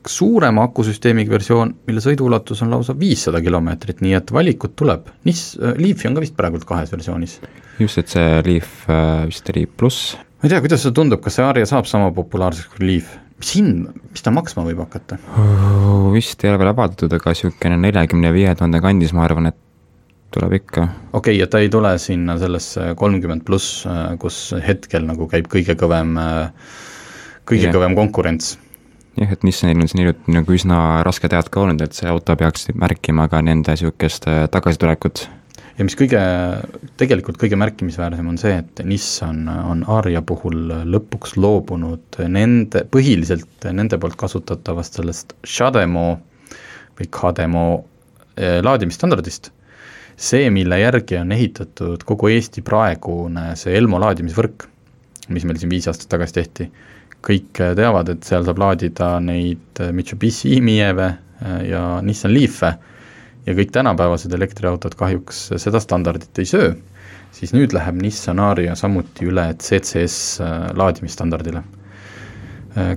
suurema 0.06 0.64
akusüsteemiga 0.68 1.34
versioon, 1.34 1.74
mille 1.86 2.02
sõiduulatus 2.04 2.62
on 2.64 2.72
lausa 2.72 2.94
viissada 2.98 3.40
kilomeetrit, 3.44 4.00
nii 4.04 4.14
et 4.16 4.32
valikut 4.32 4.76
tuleb. 4.78 5.10
Nis-, 5.28 5.56
Leafi 5.58 6.08
on 6.08 6.16
ka 6.16 6.24
vist 6.24 6.36
praegult 6.38 6.64
kahes 6.68 6.92
versioonis. 6.92 7.40
just, 7.80 7.98
et 7.98 8.12
see 8.12 8.42
Leaf 8.46 8.86
äh, 8.88 9.26
vist 9.28 9.50
oli 9.52 9.66
pluss. 9.66 10.14
ma 10.40 10.48
ei 10.48 10.54
tea, 10.54 10.62
kuidas 10.64 10.84
sulle 10.84 10.96
tundub, 10.96 11.20
kas 11.24 11.36
see 11.36 11.44
Aria 11.44 11.68
saab 11.68 11.88
sama 11.90 12.12
populaarseks 12.16 12.72
kui 12.76 12.86
Leaf? 12.86 13.16
mis 13.40 13.54
hind, 13.56 13.88
mis 14.12 14.24
ta 14.24 14.32
maksma 14.34 14.64
võib 14.66 14.82
hakata? 14.84 15.16
vist 16.14 16.44
ei 16.44 16.52
ole 16.52 16.60
veel 16.60 16.72
avaldatud, 16.74 17.12
aga 17.16 17.34
niisugune 17.34 17.80
neljakümne 17.86 18.32
viie 18.36 18.54
tuhande 18.56 18.80
kandis, 18.84 19.14
ma 19.16 19.24
arvan, 19.28 19.48
et 19.52 19.60
tuleb 20.34 20.56
ikka. 20.60 20.88
okei 21.12 21.36
okay,, 21.36 21.42
et 21.44 21.50
ta 21.50 21.60
ei 21.62 21.68
tule 21.72 21.92
sinna 21.98 22.38
sellesse 22.40 22.92
kolmkümmend 22.96 23.44
pluss, 23.46 23.84
äh, 23.90 24.16
kus 24.22 24.50
hetkel 24.66 25.06
nagu 25.08 25.28
käib 25.30 25.50
kõige 25.52 25.76
kõvem, 25.78 26.16
kõige 27.48 27.68
yeah. 27.68 27.76
kõvem 27.76 27.98
konkurents 27.98 28.56
jah, 29.18 29.32
et 29.34 29.44
Nissanil 29.46 29.82
on 29.82 29.90
siin 29.90 30.04
hiljuti 30.04 30.34
nagu 30.34 30.54
üsna 30.54 30.78
raske 31.06 31.28
tead 31.30 31.50
ka 31.52 31.64
olnud, 31.64 31.82
et 31.84 31.96
see 31.96 32.08
auto 32.10 32.36
peaks 32.38 32.70
märkima 32.78 33.28
ka 33.32 33.42
nende 33.44 33.74
niisugust 33.74 34.28
äh, 34.30 34.44
tagasitulekut. 34.52 35.26
ja 35.78 35.86
mis 35.86 35.96
kõige, 35.98 36.22
tegelikult 37.00 37.40
kõige 37.40 37.58
märkimisväärsem 37.60 38.30
on 38.30 38.40
see, 38.40 38.56
et 38.62 38.82
Nissan 38.86 39.46
on 39.48 39.84
Aria 39.98 40.22
puhul 40.22 40.72
lõpuks 40.94 41.36
loobunud 41.40 42.20
nende, 42.28 42.84
põhiliselt 42.92 43.70
nende 43.72 43.98
poolt 44.00 44.18
kasutatavast 44.20 45.00
sellest 45.00 45.34
Shademo 45.46 46.08
või 46.98 47.08
Kademo 47.10 47.64
äh, 47.78 48.60
laadimisstandardist, 48.64 49.52
see, 50.20 50.50
mille 50.52 50.76
järgi 50.80 51.16
on 51.20 51.32
ehitatud 51.32 52.04
kogu 52.08 52.28
Eesti 52.34 52.62
praegune 52.66 53.54
see 53.56 53.76
Elmo 53.78 54.00
laadimisvõrk, 54.02 54.66
mis 55.32 55.46
meil 55.48 55.60
siin 55.60 55.72
viis 55.72 55.88
aastat 55.90 56.10
tagasi 56.12 56.36
tehti. 56.40 56.68
Kõik 57.24 57.60
teavad, 57.76 58.08
et 58.12 58.24
seal 58.24 58.46
saab 58.46 58.60
laadida 58.60 59.14
neid 59.20 59.80
Mitsubishi 59.92 60.60
Mieve 60.64 61.08
äh, 61.10 61.58
ja 61.68 61.82
Nissan 62.04 62.32
Leaf'e 62.32 62.70
ja 63.46 63.56
kõik 63.56 63.72
tänapäevased 63.74 64.32
elektriautod 64.36 64.94
kahjuks 65.00 65.50
seda 65.60 65.80
standardit 65.80 66.40
ei 66.40 66.48
söö, 66.48 66.72
siis 67.36 67.54
nüüd 67.56 67.74
läheb 67.76 68.00
Nissan 68.00 68.40
Aria 68.44 68.76
samuti 68.76 69.28
üle 69.28 69.50
CCS 69.58 70.40
laadimisstandardile. 70.76 71.62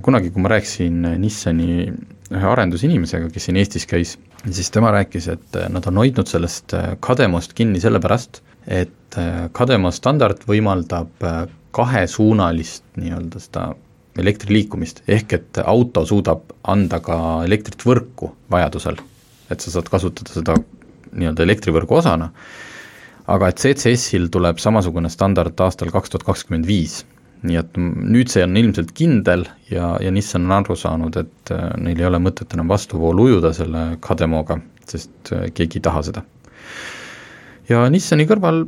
Kunagi, 0.06 0.30
kui 0.30 0.42
ma 0.42 0.52
rääkisin 0.52 1.00
Nissani 1.18 1.88
ühe 2.32 2.48
arendusinimesega, 2.48 3.28
kes 3.32 3.48
siin 3.48 3.58
Eestis 3.60 3.86
käis, 3.90 4.16
siis 4.48 4.70
tema 4.72 4.92
rääkis, 4.94 5.28
et 5.34 5.58
nad 5.72 5.86
on 5.90 6.00
hoidnud 6.00 6.30
sellest 6.30 6.72
Kademost 7.04 7.52
kinni 7.56 7.82
sellepärast, 7.82 8.40
et 8.66 9.18
Kademo 9.52 9.90
standard 9.92 10.46
võimaldab 10.48 11.26
kahesuunalist 11.74 12.84
nii-öelda 12.96 13.42
seda 13.42 13.66
elektri 14.18 14.54
liikumist, 14.54 15.02
ehk 15.10 15.32
et 15.36 15.60
auto 15.64 16.04
suudab 16.06 16.52
anda 16.70 17.00
ka 17.02 17.16
elektrit 17.46 17.82
võrku 17.84 18.30
vajadusel, 18.50 19.00
et 19.50 19.60
sa 19.60 19.74
saad 19.74 19.90
kasutada 19.90 20.32
seda 20.34 20.56
nii-öelda 21.14 21.44
elektrivõrgu 21.46 21.98
osana, 21.98 22.30
aga 23.30 23.50
et 23.50 23.60
CCS-il 23.62 24.28
tuleb 24.32 24.60
samasugune 24.62 25.10
standard 25.10 25.58
aastal 25.66 25.92
kaks 25.94 26.12
tuhat 26.12 26.26
kakskümmend 26.30 26.68
viis. 26.68 27.02
Nii 27.44 27.58
et 27.60 27.76
nüüd 27.78 28.30
see 28.32 28.44
on 28.46 28.56
ilmselt 28.56 28.92
kindel 28.96 29.44
ja, 29.70 29.94
ja 30.00 30.12
Nissan 30.14 30.46
on 30.48 30.56
aru 30.58 30.76
saanud, 30.78 31.16
et 31.20 31.52
äh, 31.54 31.66
neil 31.80 32.00
ei 32.00 32.08
ole 32.08 32.20
mõtet 32.22 32.54
enam 32.56 32.70
vastuvoolu 32.72 33.28
ujuda 33.28 33.52
selle 33.56 33.84
Kademoga, 34.04 34.58
sest 34.88 35.32
äh, 35.36 35.48
keegi 35.54 35.80
ei 35.80 35.84
taha 35.88 36.04
seda. 36.08 36.24
ja 37.68 37.84
Nissani 37.92 38.26
kõrval 38.30 38.64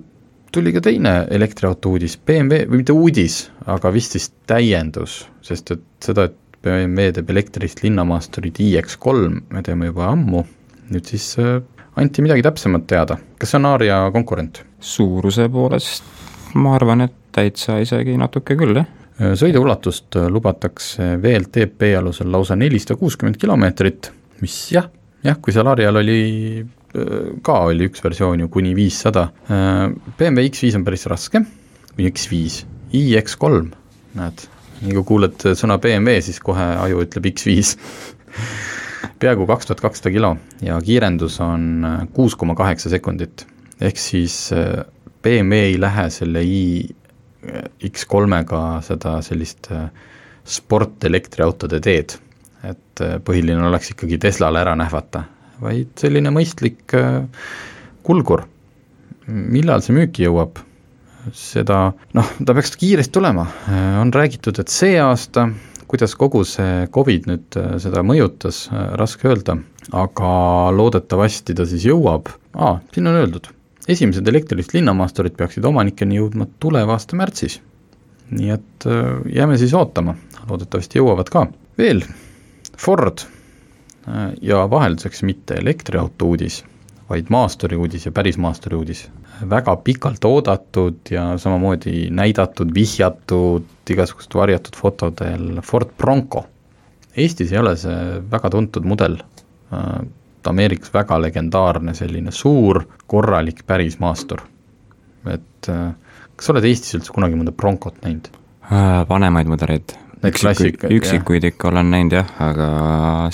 tuli 0.55 0.73
ka 0.73 0.83
teine 0.85 1.19
elektriauto 1.33 1.93
uudis, 1.97 2.17
BMW, 2.17 2.67
või 2.71 2.83
mitte 2.83 2.97
uudis, 2.97 3.39
aga 3.69 3.93
vist 3.93 4.17
siis 4.17 4.31
täiendus, 4.49 5.25
sest 5.45 5.73
et 5.75 5.87
seda, 6.05 6.29
et 6.31 6.37
BMW 6.67 7.13
teeb 7.17 7.33
elektrist 7.35 7.83
linnamaasturit 7.85 8.61
iX3, 8.65 9.41
me 9.53 9.65
teame 9.67 9.91
juba 9.91 10.11
ammu, 10.13 10.45
nüüd 10.93 11.13
siis 11.13 11.33
äh, 11.43 11.59
anti 11.97 12.25
midagi 12.25 12.45
täpsemat 12.47 12.87
teada, 12.91 13.19
kas 13.41 13.53
see 13.53 13.61
on 13.63 13.73
Aria 13.73 14.05
konkurent? 14.15 14.65
suuruse 14.87 15.49
poolest 15.51 16.05
ma 16.57 16.75
arvan, 16.77 17.07
et 17.07 17.15
täitsa 17.37 17.79
isegi 17.85 18.17
natuke 18.21 18.57
küll, 18.59 18.77
jah. 18.81 18.89
Äh, 19.17 19.35
sõideulatust 19.39 20.19
äh, 20.21 20.29
lubatakse 20.33 21.15
VLTP 21.23 21.93
alusel 21.99 22.33
lausa 22.33 22.57
nelisada 22.59 22.99
kuuskümmend 23.01 23.39
kilomeetrit, 23.41 24.11
mis 24.43 24.57
jah, 24.75 24.91
jah, 25.25 25.39
kui 25.43 25.55
seal 25.57 25.69
Arial 25.73 26.03
oli 26.03 26.19
ka 27.45 27.55
oli 27.69 27.91
üks 27.91 28.01
versioon 28.01 28.41
ju 28.41 28.49
kuni 28.49 28.71
viissada, 28.73 29.27
BMW 30.17 30.47
X5 30.49 30.79
on 30.79 30.85
päris 30.87 31.03
raske, 31.13 31.43
või 31.93 32.07
X5, 32.09 32.63
iX3, 32.97 33.59
näed, 34.17 34.45
nii 34.81 34.97
kui 34.97 35.05
kuuled 35.11 35.45
sõna 35.61 35.77
BMW, 35.83 36.23
siis 36.25 36.41
kohe 36.41 36.65
aju 36.87 37.03
ütleb 37.05 37.29
X5 37.35 37.75
peaaegu 39.21 39.47
kaks 39.49 39.69
tuhat 39.69 39.83
kakssada 39.85 40.13
kilo 40.13 40.35
ja 40.65 40.79
kiirendus 40.85 41.39
on 41.45 41.87
kuus 42.17 42.37
koma 42.37 42.55
kaheksa 42.55 42.93
sekundit. 42.93 43.47
ehk 43.81 43.99
siis 44.01 44.53
äh, 44.53 44.85
BMW 45.23 45.73
ei 45.73 45.81
lähe 45.81 46.11
selle 46.11 46.43
i 46.45 46.89
X3-ga 47.85 48.61
seda 48.85 49.19
sellist 49.25 49.71
äh, 49.75 49.89
sportelektriautode 50.47 51.81
teed, 51.85 52.17
et 52.67 53.03
äh, 53.05 53.17
põhiline 53.25 53.67
oleks 53.69 53.93
ikkagi 53.95 54.19
Teslale 54.23 54.63
ära 54.63 54.77
nähvata. 54.79 55.27
Vaid 55.63 55.95
selline 56.01 56.33
mõistlik 56.35 56.95
äh, 56.97 57.25
kulgur. 58.07 58.47
millal 59.27 59.83
see 59.83 59.95
müüki 59.97 60.23
jõuab, 60.23 60.61
seda 61.35 61.79
noh, 62.15 62.29
ta 62.47 62.55
peaks 62.55 62.77
kiiresti 62.79 63.17
tulema, 63.17 63.49
on 63.99 64.13
räägitud, 64.15 64.61
et 64.63 64.71
see 64.71 65.01
aasta, 65.03 65.49
kuidas 65.91 66.15
kogu 66.15 66.45
see 66.47 66.85
Covid 66.95 67.27
nüüd 67.27 67.59
seda 67.83 68.05
mõjutas, 68.07 68.69
raske 69.01 69.27
öelda, 69.27 69.57
aga 69.91 70.31
loodetavasti 70.79 71.59
ta 71.59 71.67
siis 71.67 71.89
jõuab, 71.89 72.31
aa, 72.55 72.77
siin 72.95 73.11
on 73.11 73.19
öeldud, 73.19 73.51
esimesed 73.89 74.29
elektrilist 74.29 74.75
linnamaasturid 74.75 75.37
peaksid 75.39 75.65
omanikeni 75.65 76.19
jõudma 76.19 76.49
tuleva 76.61 76.97
aasta 76.97 77.17
märtsis. 77.17 77.61
nii 78.31 78.49
et 78.51 78.85
jääme 79.31 79.59
siis 79.59 79.75
ootama, 79.75 80.17
loodetavasti 80.49 80.99
jõuavad 80.99 81.29
ka. 81.31 81.47
veel, 81.79 82.03
Ford 82.77 83.23
ja 84.43 84.65
vahelduseks 84.71 85.23
mitte 85.23 85.55
elektriauto 85.55 86.27
uudis, 86.27 86.65
vaid 87.11 87.31
maasturi 87.31 87.77
uudis 87.77 88.07
ja 88.07 88.13
päris 88.13 88.39
maasturi 88.39 88.77
uudis. 88.77 89.09
väga 89.51 89.77
pikalt 89.77 90.25
oodatud 90.25 91.11
ja 91.11 91.39
samamoodi 91.39 92.09
näidatud, 92.11 92.71
vihjatud 92.75 93.91
igasugust 93.91 94.35
varjatud 94.35 94.77
fotodel 94.77 95.61
Ford 95.63 95.91
Bronco. 95.99 96.47
Eestis 97.17 97.53
ei 97.53 97.59
ole 97.59 97.77
see 97.77 98.23
väga 98.31 98.51
tuntud 98.51 98.85
mudel, 98.85 99.19
Ameerikas 100.51 100.93
väga 100.95 101.19
legendaarne 101.21 101.95
selline 101.95 102.33
suur 102.35 102.85
korralik 103.07 103.65
päris 103.67 103.99
maastur. 104.03 104.43
et 105.27 105.71
kas 106.37 106.49
sa 106.49 106.53
oled 106.55 106.67
Eestis 106.69 106.97
üldse 106.99 107.15
kunagi 107.15 107.39
mõnda 107.39 107.55
Broncot 107.57 108.03
näinud? 108.05 108.29
Äh, 108.67 109.03
vanemaid 109.09 109.49
mudeleid 109.51 109.97
Need 110.23 110.39
klassikaid, 110.41 110.93
üksikuid 110.97 111.45
ikka 111.53 111.69
olen 111.71 111.91
näinud 111.93 112.17
jah, 112.17 112.31
aga 112.43 112.69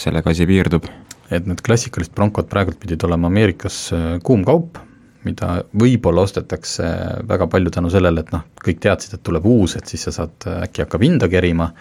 sellega 0.00 0.32
asi 0.34 0.46
piirdub. 0.48 0.88
et 1.32 1.46
need 1.48 1.62
klassikalised 1.64 2.12
Broncod 2.12 2.50
praegult 2.50 2.76
pidid 2.82 3.04
olema 3.06 3.30
Ameerikas 3.30 3.76
äh, 3.96 4.08
kuum 4.22 4.42
kaup, 4.44 4.78
mida 5.24 5.62
võib-olla 5.78 6.26
ostetakse 6.26 6.88
väga 7.28 7.46
palju 7.48 7.72
tänu 7.72 7.90
sellele, 7.90 8.20
et 8.26 8.32
noh, 8.34 8.42
kõik 8.64 8.82
teadsid, 8.82 9.14
et 9.16 9.22
tuleb 9.24 9.46
uus, 9.46 9.76
et 9.78 9.88
siis 9.88 10.04
sa 10.08 10.12
saad, 10.18 10.34
äh, 10.46 10.64
äkki 10.68 10.86
hakkab 10.86 11.06
hinda 11.08 11.30
kerima, 11.32 11.72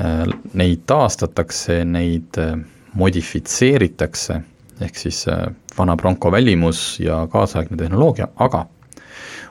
Neid 0.00 0.86
taastatakse, 0.88 1.82
neid 1.84 2.38
modifitseeritakse, 2.98 4.40
ehk 4.80 4.96
siis 4.96 5.24
vana 5.78 5.96
Bronco 5.96 6.32
välimus 6.32 7.00
ja 7.00 7.26
kaasaegne 7.30 7.76
tehnoloogia, 7.76 8.28
aga 8.36 8.64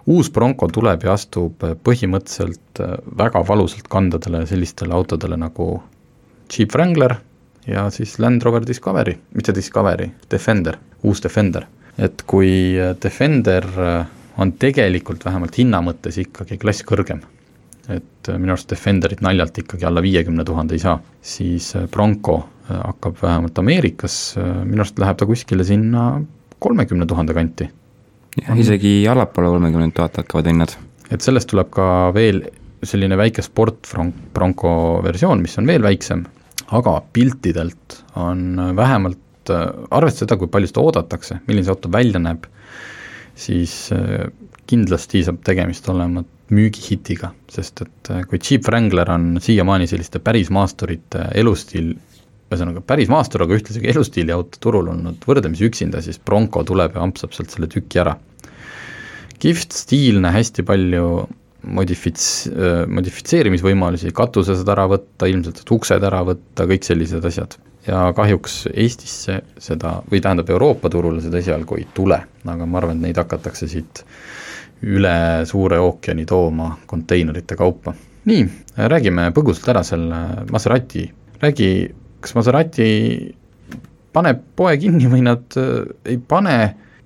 uus 0.10 0.32
Bronco 0.32 0.68
tuleb 0.74 1.04
ja 1.06 1.14
astub 1.14 1.64
põhimõtteliselt 1.86 2.82
väga 3.18 3.44
valusalt 3.48 3.88
kandadele 3.92 4.46
sellistele 4.50 4.96
autodele 4.96 5.38
nagu 5.38 5.72
Jeep 6.50 6.74
Wrangler 6.76 7.16
ja 7.68 7.90
siis 7.94 8.18
Land 8.20 8.42
Rover 8.44 8.66
Discovery, 8.66 9.16
mitte 9.36 9.54
Discovery, 9.56 10.10
Defender, 10.32 10.78
uus 11.04 11.22
Defender. 11.24 11.66
et 12.00 12.22
kui 12.26 12.78
Defender 13.04 13.66
on 14.38 14.52
tegelikult 14.56 15.26
vähemalt 15.26 15.58
hinna 15.60 15.82
mõttes 15.84 16.16
ikkagi 16.22 16.58
klass 16.58 16.86
kõrgem, 16.88 17.20
et 17.92 18.30
minu 18.38 18.54
arust 18.54 18.70
Defenderit 18.72 19.22
naljalt 19.22 19.58
ikkagi 19.58 19.86
alla 19.86 20.02
viiekümne 20.02 20.46
tuhande 20.48 20.78
ei 20.78 20.80
saa, 20.80 21.00
siis 21.22 21.74
Bronco 21.92 22.38
hakkab 22.70 23.18
vähemalt 23.22 23.60
Ameerikas, 23.62 24.16
minu 24.38 24.84
arust 24.84 25.00
läheb 25.02 25.20
ta 25.20 25.28
kuskile 25.30 25.66
sinna 25.68 26.22
kolmekümne 26.60 27.08
tuhande 27.08 27.34
kanti. 27.34 27.70
jah, 28.40 28.58
isegi 28.60 28.94
allapoole 29.10 29.50
kolmekümne 29.56 29.92
tuhat 29.96 30.18
hakkavad 30.22 30.52
hinnad. 30.52 30.76
et 31.12 31.22
sellest 31.22 31.50
tuleb 31.50 31.72
ka 31.74 31.86
veel 32.14 32.44
selline 32.84 33.18
väike 33.20 33.44
sport 33.44 33.90
Bronco 34.34 34.72
versioon, 35.04 35.42
mis 35.42 35.58
on 35.60 35.68
veel 35.68 35.84
väiksem, 35.84 36.24
aga 36.76 37.00
piltidelt 37.14 38.04
on 38.16 38.62
vähemalt, 38.76 39.52
arvestades 39.92 40.26
seda, 40.28 40.38
kui 40.38 40.52
palju 40.52 40.70
seda 40.70 40.84
oodatakse, 40.86 41.40
milline 41.48 41.66
see 41.68 41.74
auto 41.74 41.92
välja 41.92 42.22
näeb, 42.22 42.46
siis 43.36 43.90
kindlasti 44.70 45.24
saab 45.26 45.42
tegemist 45.48 45.88
olema 45.90 46.24
müügihitiga, 46.54 47.32
sest 47.52 47.84
et 47.86 48.12
kui 48.30 48.40
Jeep 48.42 48.68
Wrangler 48.68 49.10
on 49.14 49.38
siiamaani 49.42 49.90
selliste 49.90 50.22
päris 50.24 50.50
maasturite 50.54 51.28
elustiil, 51.38 51.94
ühesõnaga 52.50 52.82
päris 52.86 53.12
maastur, 53.12 53.46
aga 53.46 53.58
ühtlasi 53.58 53.84
ka 53.84 53.92
elustiili 53.94 54.34
auto 54.34 54.62
turul 54.64 54.90
olnud 54.94 55.26
võrdlemisi 55.30 55.68
üksinda, 55.70 56.02
siis 56.06 56.20
Bronco 56.20 56.64
tuleb 56.66 56.98
ja 56.98 57.06
ampsab 57.06 57.36
sealt 57.36 57.54
selle 57.54 57.70
tüki 57.72 58.02
ära. 58.02 58.18
kihvt, 59.40 59.72
stiilne, 59.72 60.34
hästi 60.36 60.66
palju 60.68 61.06
modifits-, 61.78 62.50
äh, 62.52 62.84
modifitseerimisvõimalusi, 62.92 64.12
katuse 64.16 64.58
saad 64.58 64.74
ära 64.76 64.88
võtta, 64.92 65.30
ilmselt 65.32 65.62
saad 65.62 65.76
uksed 65.78 66.04
ära 66.10 66.26
võtta, 66.28 66.68
kõik 66.68 66.88
sellised 66.88 67.26
asjad 67.26 67.56
ja 67.88 68.10
kahjuks 68.16 68.68
Eestisse 68.74 69.40
seda, 69.62 70.00
või 70.12 70.22
tähendab, 70.24 70.50
Euroopa 70.52 70.90
turule 70.92 71.22
seda 71.24 71.40
esialgu 71.40 71.80
ei 71.80 71.88
tule, 71.94 72.20
aga 72.46 72.68
ma 72.68 72.82
arvan, 72.82 73.00
et 73.00 73.10
neid 73.10 73.22
hakatakse 73.22 73.70
siit 73.72 74.04
üle 74.86 75.46
suure 75.50 75.80
ookeani 75.84 76.26
tooma 76.28 76.74
konteinerite 76.88 77.56
kaupa. 77.60 77.94
nii, 78.30 78.44
räägime 78.92 79.30
põgusalt 79.36 79.72
ära 79.72 79.84
selle 79.84 80.20
Maserati, 80.52 81.08
räägi, 81.42 81.70
kas 82.20 82.36
Maserati 82.38 82.90
paneb 84.16 84.44
poe 84.58 84.78
kinni 84.82 85.10
või 85.12 85.24
nad 85.26 85.60
äh, 85.60 85.84
ei 86.10 86.20
pane, 86.20 86.56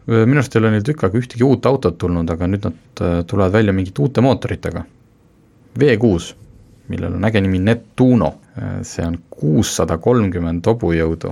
minu 0.08 0.39
arust 0.41 0.56
ei 0.56 0.62
ole 0.63 0.73
neil 0.73 0.86
tükk 0.88 1.06
aega 1.08 1.19
ühtegi 1.21 1.45
uut 1.47 1.65
autot 1.69 1.97
tulnud, 2.02 2.30
aga 2.30 2.49
nüüd 2.49 2.69
nad 2.69 3.04
äh, 3.04 3.19
tulevad 3.30 3.56
välja 3.56 3.76
mingite 3.76 4.04
uute 4.04 4.23
mootoritega. 4.26 4.86
V6 5.80 6.34
millel 6.91 7.15
on 7.17 7.26
äge 7.26 7.41
nimi 7.41 7.60
Nettuno, 7.63 8.34
see 8.86 9.06
on 9.06 9.17
kuussada 9.32 9.97
kolmkümmend 10.04 10.65
hobujõudu 10.67 11.32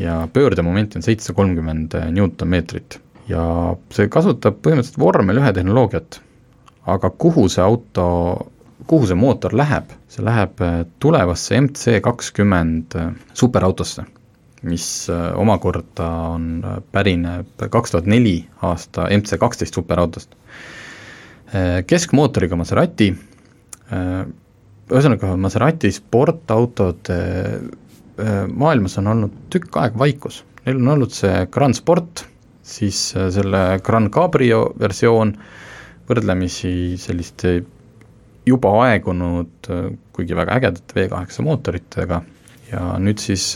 ja 0.00 0.28
pöördemoment 0.32 0.96
on 0.96 1.04
seitsesada 1.04 1.36
kolmkümmend 1.36 1.94
Newton-meetrit. 2.16 3.00
ja 3.28 3.42
see 3.90 4.06
kasutab 4.12 4.60
põhimõtteliselt 4.62 5.00
vormel 5.02 5.40
ühe 5.40 5.52
tehnoloogiat, 5.52 6.20
aga 6.86 7.10
kuhu 7.10 7.48
see 7.50 7.64
auto, 7.64 8.04
kuhu 8.86 9.08
see 9.08 9.16
mootor 9.18 9.54
läheb, 9.56 9.94
see 10.12 10.24
läheb 10.24 10.60
tulevasse 11.02 11.60
MC 11.60 11.96
kakskümmend 12.04 12.96
superautosse, 13.34 14.04
mis 14.68 14.88
omakorda 15.34 16.08
on, 16.34 16.50
pärineb 16.92 17.66
kaks 17.72 17.94
tuhat 17.94 18.10
neli 18.10 18.36
aasta 18.66 19.08
MC 19.16 19.38
kaksteist 19.40 19.78
superautost. 19.78 20.36
Keskmootoriga 21.86 22.58
Maserati, 22.58 23.08
ühesõnaga, 24.86 25.34
Maserati 25.40 25.90
sportautode 25.94 27.18
äh, 27.18 28.42
maailmas 28.46 28.98
on 29.00 29.10
olnud 29.12 29.38
tükk 29.50 29.78
aega 29.82 29.98
vaikus, 29.98 30.42
neil 30.64 30.80
on 30.82 30.92
olnud 30.94 31.14
see 31.14 31.46
Grand 31.52 31.78
Sport, 31.78 32.22
siis 32.66 33.00
äh, 33.16 33.28
selle 33.34 33.64
Grand 33.86 34.12
Cabrio 34.14 34.68
versioon, 34.78 35.34
võrdlemisi 36.06 36.94
selliste 37.02 37.58
juba 38.46 38.72
aegunud, 38.86 39.70
äh, 39.70 39.90
kuigi 40.12 40.36
väga 40.38 40.58
ägedate 40.60 41.00
V8 41.00 41.44
mootoritega. 41.46 42.22
Ja 42.72 42.96
nüüd 42.98 43.22
siis 43.22 43.52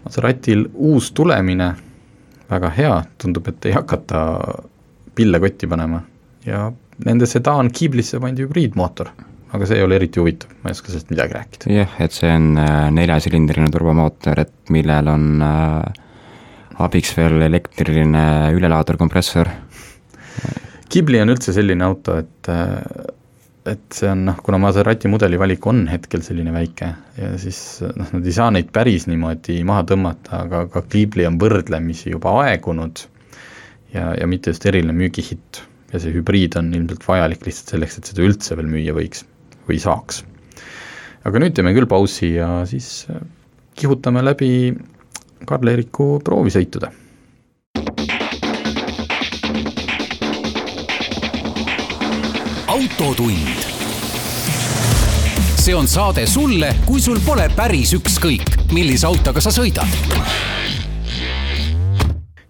Maseratil 0.00 0.64
uus 0.74 1.12
tulemine, 1.14 1.68
väga 2.50 2.70
hea, 2.74 2.94
tundub, 3.20 3.46
et 3.52 3.68
ei 3.68 3.74
hakata 3.76 4.22
pille 5.14 5.40
kotti 5.42 5.68
panema. 5.70 6.00
Ja 6.46 6.70
nende 7.04 7.28
sedaan 7.28 7.70
Kiblisse 7.74 8.20
pandi 8.20 8.46
hübriidmootor. 8.46 9.12
Aga 9.50 9.66
see 9.66 9.80
ei 9.80 9.84
ole 9.84 9.96
eriti 9.98 10.20
huvitav, 10.22 10.52
ma 10.62 10.70
ei 10.70 10.76
oska 10.76 10.92
sellest 10.92 11.08
midagi 11.10 11.34
rääkida. 11.34 11.72
jah, 11.74 11.94
et 12.04 12.14
see 12.14 12.30
on 12.30 12.52
äh, 12.62 12.84
neljasilindriline 12.94 13.72
turbomootor, 13.74 14.38
et 14.44 14.70
millel 14.70 15.10
on 15.10 15.24
äh, 15.42 16.04
abiks 16.86 17.16
veel 17.16 17.42
elektriline 17.48 18.22
ülelaaderkompressor. 18.54 19.50
Ghibli 20.90 21.18
on 21.22 21.34
üldse 21.34 21.54
selline 21.54 21.86
auto, 21.86 22.20
et 22.22 22.50
äh, 22.50 22.78
et 23.68 23.92
see 23.92 24.08
on 24.08 24.22
noh, 24.24 24.38
kuna 24.40 24.58
Maserati 24.62 25.08
mudeli 25.12 25.38
valik 25.40 25.66
on 25.68 25.82
hetkel 25.90 26.22
selline 26.24 26.52
väike 26.54 26.86
ja 27.18 27.30
siis 27.40 27.58
noh, 27.84 28.08
nad 28.14 28.26
ei 28.26 28.32
saa 28.32 28.48
neid 28.54 28.70
päris 28.72 29.04
niimoodi 29.10 29.58
maha 29.68 29.84
tõmmata, 29.90 30.44
aga 30.46 30.62
ka 30.72 30.84
Ghibli 30.88 31.26
on 31.28 31.36
võrdlemisi 31.40 32.14
juba 32.14 32.32
aegunud 32.46 33.02
ja, 33.92 34.14
ja 34.16 34.28
mitte 34.30 34.54
just 34.54 34.64
eriline 34.66 34.96
müügihitt. 34.96 35.66
ja 35.92 35.98
see 35.98 36.14
hübriid 36.14 36.54
on 36.56 36.70
ilmselt 36.72 37.04
vajalik 37.04 37.44
lihtsalt 37.46 37.74
selleks, 37.74 37.98
et 37.98 38.08
seda 38.12 38.22
üldse 38.22 38.56
veel 38.56 38.70
müüa 38.70 38.94
võiks 38.96 39.24
või 39.68 39.80
saaks. 39.82 40.22
aga 41.26 41.42
nüüd 41.42 41.56
teeme 41.56 41.74
küll 41.76 41.90
pausi 41.90 42.34
ja 42.38 42.62
siis 42.70 43.06
kihutame 43.76 44.22
läbi 44.24 44.72
Karl-Eeriku 45.48 46.20
proovisõitude. 46.24 46.90
Autotund. 53.00 53.48
see 55.60 55.74
on 55.74 55.88
saade 55.88 56.26
sulle, 56.26 56.74
kui 56.86 57.00
sul 57.00 57.18
pole 57.24 57.48
päris 57.56 57.94
ükskõik, 57.96 58.72
millise 58.72 59.06
autoga 59.06 59.40
sa 59.40 59.52
sõidad 59.54 59.88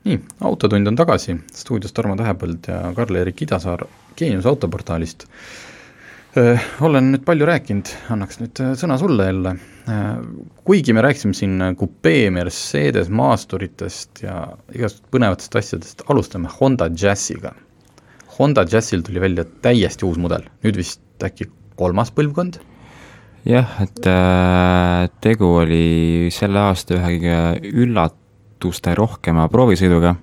nii, 0.05 0.19
Autotund 0.47 0.87
on 0.91 0.97
tagasi, 0.97 1.37
stuudios 1.55 1.93
Tarmo 1.95 2.17
Tähepõld 2.19 2.67
ja 2.67 2.93
Karl-Erik 2.97 3.43
Idasaar 3.47 3.85
Geenius 4.19 4.47
autoportaalist 4.47 5.27
olen 6.87 7.11
nüüd 7.11 7.25
palju 7.27 7.47
rääkinud, 7.49 7.91
annaks 8.15 8.39
nüüd 8.39 8.61
sõna 8.79 8.99
sulle 9.01 9.27
jälle. 9.27 9.57
kuigi 10.65 10.93
me 10.93 11.03
rääkisime 11.03 11.35
siin 11.35 11.63
kupee, 11.77 12.31
Mercedes, 12.31 13.09
maasturitest 13.09 14.23
ja 14.23 14.45
igast 14.75 15.03
põnevatest 15.11 15.57
asjadest, 15.59 16.05
alustame 16.09 16.49
Honda 16.61 16.87
Jazziga. 16.87 17.55
Honda 18.41 18.65
Jazzil 18.65 19.03
tuli 19.05 19.21
välja 19.21 19.45
täiesti 19.45 20.07
uus 20.09 20.17
mudel, 20.17 20.47
nüüd 20.65 20.79
vist 20.81 21.25
äkki 21.25 21.51
kolmas 21.77 22.13
põlvkond? 22.17 22.57
jah, 23.45 23.69
et 23.85 24.07
äh, 24.09 25.09
tegu 25.25 25.49
oli 25.63 26.29
selle 26.33 26.61
aasta 26.71 26.97
ühe 26.97 27.15
kõige 27.15 27.75
üllatuste 27.85 28.95
rohkema 28.97 29.47
proovisõiduga, 29.53 30.15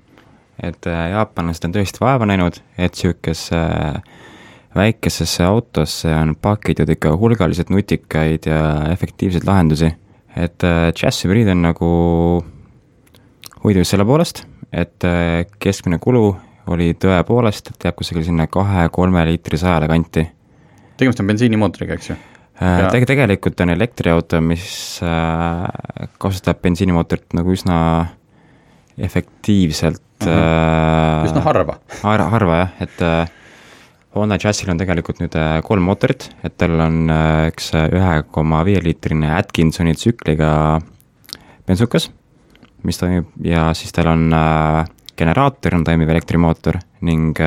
et 0.66 0.90
äh, 0.90 1.04
jaapanlased 1.14 1.70
on 1.70 1.76
tõesti 1.78 2.02
vaeva 2.02 2.30
näinud, 2.30 2.58
et 2.78 2.98
niisuguse 2.98 3.58
äh, 3.58 4.02
väikesesse 4.78 5.46
autosse 5.46 6.10
on 6.14 6.36
pakitud 6.42 6.90
ikka 6.94 7.14
hulgaliselt 7.18 7.70
nutikaid 7.74 8.50
ja 8.50 8.62
efektiivseid 8.92 9.46
lahendusi. 9.46 9.94
et 10.36 10.64
äh, 10.64 10.94
Jazz 10.94 11.26
Hybrid 11.26 11.50
on 11.50 11.62
nagu 11.66 11.88
huvitav 13.64 13.82
just 13.82 13.94
selle 13.94 14.06
poolest, 14.06 14.44
et 14.72 15.04
äh, 15.06 15.46
keskmine 15.60 15.98
kulu 15.98 16.36
oli 16.74 16.94
tõepoolest, 17.00 17.72
et 17.74 17.88
jääb 17.88 17.98
kusagil 18.00 18.26
sinna 18.28 18.48
kahe-kolme 18.52 19.26
liitri 19.30 19.60
sajale 19.62 19.88
kanti. 19.92 20.26
tegemist 20.98 21.22
on 21.24 21.32
bensiinimootoriga, 21.32 21.98
eks 21.98 22.12
ju? 22.12 22.18
Äh, 22.58 22.88
Teg-, 22.92 23.08
tegelikult 23.10 23.60
on 23.62 23.74
elektriauto, 23.76 24.42
mis 24.42 25.00
kasutab 26.18 26.62
bensiinimootorit 26.62 27.38
nagu 27.38 27.54
üsna 27.54 27.80
efektiivselt 28.98 30.26
mm. 30.26 30.32
-hmm. 30.32 31.26
üsna 31.30 31.42
harva 31.46 31.80
har. 32.02 32.30
harva 32.34 32.62
jah, 32.64 32.72
et 32.82 33.04
Honda 34.18 34.38
Jazzil 34.42 34.72
on 34.72 34.80
tegelikult 34.80 35.22
nüüd 35.22 35.36
äh, 35.38 35.60
kolm 35.66 35.88
mootorit, 35.88 36.30
et 36.46 36.56
tal 36.60 36.78
on 36.82 37.12
äh, 37.14 37.48
üks 37.52 37.72
äh, 37.78 37.88
ühe 37.94 38.22
koma 38.34 38.64
viie 38.68 38.82
liitrine 38.84 39.34
Atkinsoni 39.38 39.96
tsükliga 39.98 40.52
bensukas, 41.68 42.10
mis 42.88 43.00
toimib 43.02 43.30
ja 43.46 43.70
siis 43.78 43.94
tal 43.96 44.10
on 44.14 44.30
generaator 45.18 45.76
on 45.76 45.84
toimiv 45.88 46.10
elektrimootor 46.14 46.78
ning 47.08 47.40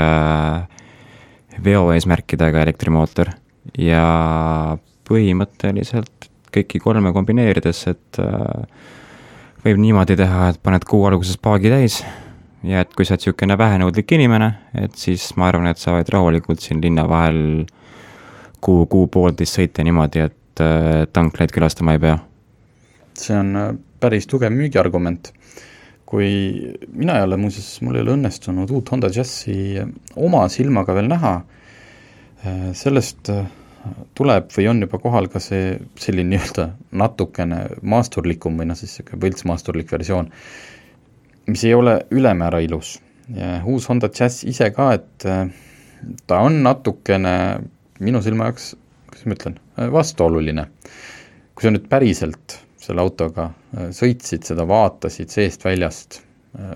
veo 1.64 1.83
eesmärkidega 1.94 2.62
elektrimootor 2.66 3.30
ja 3.78 4.04
põhimõtteliselt 5.09 6.30
kõiki 6.54 6.80
kolme 6.83 7.12
kombineerides, 7.14 7.83
et 7.90 8.20
äh, 8.22 8.64
võib 9.64 9.80
niimoodi 9.83 10.16
teha, 10.18 10.50
et 10.50 10.61
paned 10.62 10.87
kuu 10.88 11.04
alguses 11.09 11.38
paagi 11.42 11.72
täis 11.72 12.00
ja 12.66 12.83
et 12.85 12.92
kui 12.94 13.06
sa 13.06 13.14
oled 13.14 13.24
niisugune 13.24 13.56
vähenõudlik 13.59 14.16
inimene, 14.16 14.50
et 14.74 14.96
siis 14.98 15.30
ma 15.40 15.48
arvan, 15.50 15.70
et 15.70 15.80
sa 15.80 15.94
võid 15.96 16.11
rahulikult 16.12 16.62
siin 16.62 16.83
linna 16.83 17.06
vahel 17.09 17.66
kuu, 18.61 18.85
kuu-poolteist 18.90 19.61
sõita 19.61 19.87
niimoodi, 19.87 20.26
et 20.28 20.64
äh, 20.64 21.06
tanklaid 21.12 21.54
külastama 21.54 21.96
ei 21.96 22.02
pea. 22.02 22.18
see 23.20 23.37
on 23.37 23.56
äh, 23.56 23.70
päris 24.00 24.26
tugev 24.26 24.52
müügiargument. 24.54 25.33
Kui 26.10 26.30
mina 26.90 27.20
ole 27.22 27.38
muuseas, 27.38 27.78
mul 27.86 27.98
ei 27.98 28.04
ole 28.04 28.16
õnnestunud 28.16 28.70
uut 28.74 28.90
Honda 28.90 29.10
Jazzi 29.14 29.78
oma 30.18 30.42
silmaga 30.50 30.96
veel 30.96 31.10
näha, 31.10 31.36
äh, 32.42 32.70
sellest 32.74 33.30
tuleb 34.18 34.50
või 34.52 34.66
on 34.70 34.82
juba 34.84 34.98
kohal 35.00 35.28
ka 35.32 35.40
see 35.42 35.76
selline 36.00 36.34
nii-öelda 36.34 36.66
natukene 37.00 37.60
maasturlikum 37.82 38.58
või 38.60 38.68
noh, 38.70 38.78
siis 38.78 38.98
niisugune 38.98 39.22
võltsmaasturlik 39.24 39.92
versioon, 39.92 40.28
mis 41.48 41.64
ei 41.64 41.74
ole 41.74 42.00
ülemäära 42.10 42.60
ilus. 42.66 42.98
uus 43.64 43.86
Honda 43.88 44.10
Jazz 44.10 44.44
ise 44.44 44.70
ka, 44.74 44.92
et 44.98 45.26
ta 46.26 46.40
on 46.42 46.62
natukene 46.64 47.34
minu 48.00 48.22
silma 48.24 48.50
jaoks, 48.50 48.74
kuidas 49.08 49.26
ma 49.26 49.36
ütlen, 49.38 49.56
vastuoluline. 49.92 50.66
kui 51.54 51.66
sa 51.66 51.72
nüüd 51.72 51.88
päriselt 51.88 52.58
selle 52.90 53.05
autoga 53.05 53.50
äh, 53.50 53.90
sõitsid, 53.94 54.44
seda 54.46 54.66
vaatasid 54.68 55.33
seest-väljast, 55.33 56.20
äh, 56.59 56.74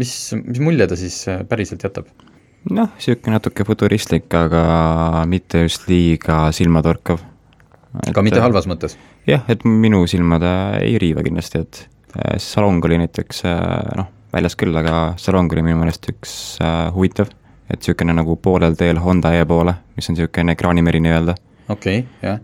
mis, 0.00 0.12
mis 0.42 0.62
mulje 0.62 0.88
ta 0.90 0.98
siis 0.98 1.22
äh, 1.30 1.42
päriselt 1.48 1.86
jätab? 1.86 2.10
noh, 2.66 2.90
niisugune 2.96 3.36
natuke 3.36 3.66
futuristlik, 3.66 4.26
aga 4.34 5.24
mitte 5.30 5.62
just 5.66 5.86
liiga 5.90 6.48
silmatorkav. 6.56 7.22
aga 8.10 8.26
mitte 8.26 8.42
halvas 8.42 8.66
mõttes? 8.70 8.98
jah, 9.28 9.46
et 9.52 9.64
minu 9.66 10.02
silma 10.10 10.40
ta 10.42 10.52
ei 10.82 10.98
riiva 11.02 11.24
kindlasti, 11.26 11.62
et 11.62 11.84
salong 12.42 12.82
oli 12.88 12.98
näiteks 13.02 13.44
noh, 14.00 14.10
väljas 14.32 14.56
küll, 14.58 14.74
aga 14.76 15.14
salong 15.20 15.52
oli 15.52 15.66
minu 15.68 15.82
meelest 15.82 16.08
üks 16.10 16.32
huvitav 16.96 17.30
et 17.66 17.80
niisugune 17.80 18.14
nagu 18.14 18.36
poolel 18.38 18.76
teel 18.78 19.00
Honda 19.02 19.32
E 19.34 19.46
poole, 19.46 19.74
mis 19.98 20.06
on 20.10 20.14
niisugune 20.16 20.54
ekraanimeri 20.54 21.00
nii-öelda. 21.02 21.34
okei 21.68 22.02
okay,, 22.02 22.12
jah 22.22 22.38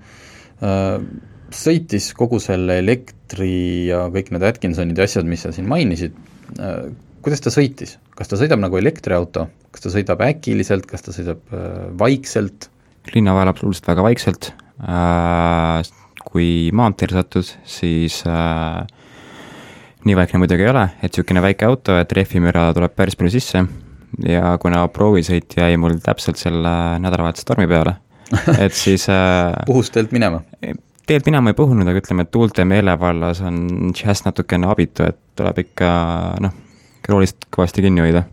uh,. 0.62 1.31
Sõitis 1.53 2.11
kogu 2.17 2.41
selle 2.43 2.79
elektri 2.81 3.88
ja 3.91 4.07
kõik 4.12 4.33
need 4.33 4.45
Atkinsonid 4.49 4.99
ja 4.99 5.09
asjad, 5.09 5.29
mis 5.29 5.45
sa 5.45 5.53
siin 5.55 5.69
mainisid 5.71 6.17
uh,, 6.59 6.91
kuidas 7.23 7.45
ta 7.45 7.53
sõitis, 7.55 7.99
kas 8.19 8.31
ta 8.31 8.38
sõidab 8.41 8.62
nagu 8.62 8.79
elektriauto, 8.81 9.47
kas 9.71 9.85
ta 9.85 9.93
sõidab 9.95 10.25
äkiliselt, 10.27 10.88
kas 10.91 11.05
ta 11.05 11.15
sõidab 11.15 11.43
uh, 11.53 11.91
vaikselt? 12.01 12.71
linna 13.12 13.33
vahel 13.35 13.51
absoluutselt 13.51 13.88
väga 13.91 14.07
vaikselt. 14.07 14.53
Uh,, 14.83 15.83
kui 16.33 16.71
maanteele 16.75 17.19
satud, 17.19 17.49
siis 17.69 18.23
nii 20.07 20.17
vaikne 20.19 20.41
muidugi 20.43 20.67
ei 20.67 20.71
ole, 20.73 20.85
et 21.01 21.11
niisugune 21.12 21.43
väike 21.45 21.67
auto, 21.69 21.97
et 22.01 22.12
rehvimüra 22.17 22.71
tuleb 22.77 22.95
päris 22.97 23.19
palju 23.19 23.35
sisse. 23.35 23.65
Ja 24.29 24.57
kuna 24.61 24.85
proovisõit 24.93 25.55
jäi 25.57 25.77
mul 25.81 25.97
täpselt 26.05 26.41
selle 26.41 26.73
nädalavahetuse 27.01 27.47
tormi 27.49 27.69
peale, 27.71 27.97
et 28.61 28.77
siis 28.77 29.07
äh, 29.12 29.55
puhus 29.71 29.88
teelt 31.07 31.27
minema? 31.27 31.27
teelt 31.27 31.27
minema 31.29 31.53
ei 31.53 31.59
puhunud, 31.59 31.88
aga 31.88 32.03
ütleme, 32.03 32.27
et 32.27 32.31
tuulte 32.35 32.65
meelevallas 32.69 33.41
on 33.47 33.93
džäss 33.93 34.25
natukene 34.27 34.69
abitu, 34.71 35.07
et 35.09 35.19
tuleb 35.38 35.59
ikka 35.65 35.91
noh, 36.43 36.55
roolist 37.09 37.49
kõvasti 37.51 37.85
kinni 37.85 38.05
hoida. 38.05 38.25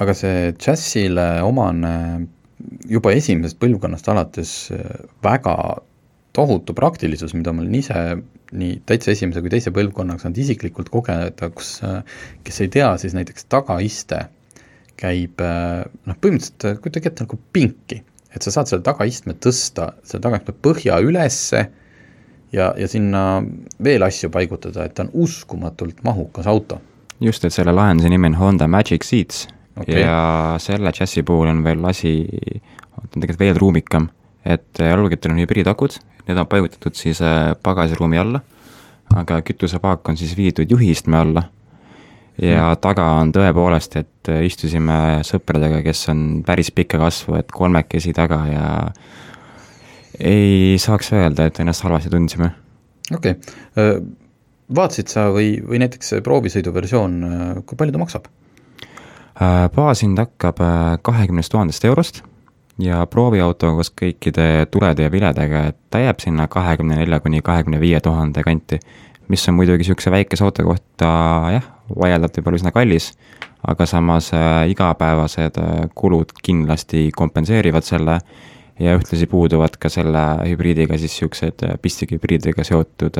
aga 0.00 0.14
see 0.16 0.52
džässile 0.56 1.42
omane 1.44 1.94
juba 2.88 3.12
esimesest 3.12 3.58
põlvkonnast 3.60 4.08
alates 4.08 4.72
väga 5.24 5.56
tohutu 6.36 6.74
praktilisus, 6.76 7.34
mida 7.34 7.52
ma 7.52 7.64
olen 7.64 7.74
ise 7.74 7.94
nii 8.52 8.80
täitsa 8.86 9.12
esimese 9.12 9.42
kui 9.42 9.50
teise 9.52 9.72
põlvkonnaga 9.74 10.22
saanud 10.22 10.38
isiklikult 10.42 10.90
kogeda, 10.90 11.50
kus 11.54 11.80
kes 12.44 12.60
ei 12.64 12.70
tea, 12.72 12.90
siis 13.02 13.14
näiteks 13.16 13.46
tagaiste 13.50 14.24
käib 15.00 15.40
äh, 15.40 15.84
noh, 16.06 16.16
põhimõtteliselt 16.20 16.82
kujutage 16.82 17.10
ette 17.10 17.24
nagu 17.24 17.38
pinki, 17.54 18.00
et 18.34 18.44
sa 18.44 18.52
saad 18.54 18.70
selle 18.70 18.84
tagaistme 18.86 19.34
tõsta, 19.40 19.94
selle 20.04 20.22
tagaistme 20.26 20.54
põhja 20.62 20.98
ülesse 21.00 21.64
ja, 22.52 22.72
ja 22.76 22.88
sinna 22.88 23.42
veel 23.84 24.02
asju 24.06 24.30
paigutada, 24.30 24.84
et 24.84 24.94
ta 24.94 25.06
on 25.06 25.12
uskumatult 25.26 26.02
mahukas 26.06 26.46
auto. 26.50 26.80
just, 27.20 27.44
et 27.44 27.54
selle 27.54 27.72
lahenduse 27.76 28.08
nimi 28.08 28.30
on 28.32 28.38
Honda 28.40 28.68
Magic 28.68 29.04
Seats 29.04 29.48
okay. 29.76 30.00
ja 30.00 30.56
selle 30.58 30.92
džässi 30.92 31.22
puhul 31.22 31.50
on 31.52 31.64
veel 31.64 31.84
asi, 31.84 32.14
on 32.98 33.10
tegelikult 33.16 33.40
veel 33.40 33.60
ruumikam, 33.60 34.08
et 34.44 34.78
jalgrattal 34.78 35.34
on 35.34 35.42
hübriidakud, 35.44 35.98
need 36.26 36.40
on 36.40 36.48
paigutatud 36.48 36.96
siis 36.96 37.20
äh, 37.22 37.52
pagasiruumi 37.62 38.18
alla, 38.18 38.40
aga 39.16 39.40
kütusepaak 39.42 40.08
on 40.08 40.16
siis 40.16 40.36
viidud 40.38 40.70
juhiistme 40.70 41.18
alla 41.18 41.42
ja 42.40 42.70
mm. 42.70 42.80
taga 42.80 43.06
on 43.20 43.32
tõepoolest, 43.34 43.96
et 44.00 44.30
istusime 44.46 45.20
sõpradega, 45.26 45.82
kes 45.84 46.06
on 46.12 46.20
päris 46.46 46.70
pikka 46.74 47.00
kasvu, 47.02 47.36
et 47.40 47.50
kolmekesi 47.52 48.14
taga 48.16 48.40
ja 48.48 48.68
ei 50.20 50.78
saaks 50.78 51.12
öelda, 51.16 51.48
et 51.48 51.60
ennast 51.60 51.84
halvasti 51.86 52.10
tundsime. 52.12 52.50
okei 53.14 53.36
okay., 53.36 54.00
vaatasid 54.74 55.10
sa 55.10 55.28
või, 55.34 55.56
või 55.66 55.80
näiteks 55.82 56.12
see 56.12 56.24
proovisõidu 56.24 56.74
versioon, 56.74 57.16
kui 57.66 57.78
palju 57.78 57.96
ta 57.96 58.02
maksab? 58.02 58.28
baashind 59.74 60.20
hakkab 60.20 60.58
kahekümnest 61.06 61.50
tuhandest 61.50 61.84
eurost 61.88 62.20
ja 62.80 63.04
prooviauto 63.10 63.74
koos 63.76 63.90
kõikide 63.96 64.66
tulede 64.70 65.06
ja 65.06 65.12
viledega, 65.12 65.64
et 65.70 65.78
ta 65.90 66.00
jääb 66.02 66.20
sinna 66.22 66.46
kahekümne 66.50 66.98
nelja 67.00 67.20
kuni 67.20 67.42
kahekümne 67.44 67.80
viie 67.80 68.00
tuhande 68.00 68.44
kanti, 68.44 68.80
mis 69.28 69.48
on 69.48 69.56
muidugi 69.58 69.84
niisuguse 69.84 70.12
väikese 70.12 70.44
auto 70.44 70.64
kohta 70.66 71.10
jah, 71.54 71.66
vaieldav 71.96 72.32
võib-olla 72.36 72.60
üsna 72.60 72.72
kallis, 72.74 73.10
aga 73.66 73.86
samas 73.86 74.30
äh, 74.34 74.70
igapäevased 74.72 75.60
äh, 75.60 75.82
kulud 75.94 76.32
kindlasti 76.42 77.08
kompenseerivad 77.16 77.86
selle 77.86 78.20
ja 78.80 78.96
ühtlasi 78.98 79.28
puuduvad 79.30 79.78
ka 79.80 79.90
selle 79.92 80.24
hübriidiga 80.48 80.98
siis 80.98 81.16
niisugused 81.16 81.66
äh, 81.66 81.76
pistikhübriididega 81.82 82.66
seotud 82.66 83.18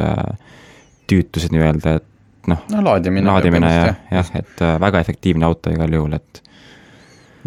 tüütused 1.11 1.55
nii-öelda, 1.55 1.96
et 2.01 2.49
noh 2.51 2.62
no, 2.73 2.85
laadimine, 2.87 3.27
laadimine 3.29 3.73
ja 3.73 3.90
jah, 4.11 4.31
et 4.38 4.62
väga 4.81 5.03
efektiivne 5.05 5.44
auto 5.49 5.73
igal 5.75 5.92
juhul, 5.92 6.14
et 6.16 6.40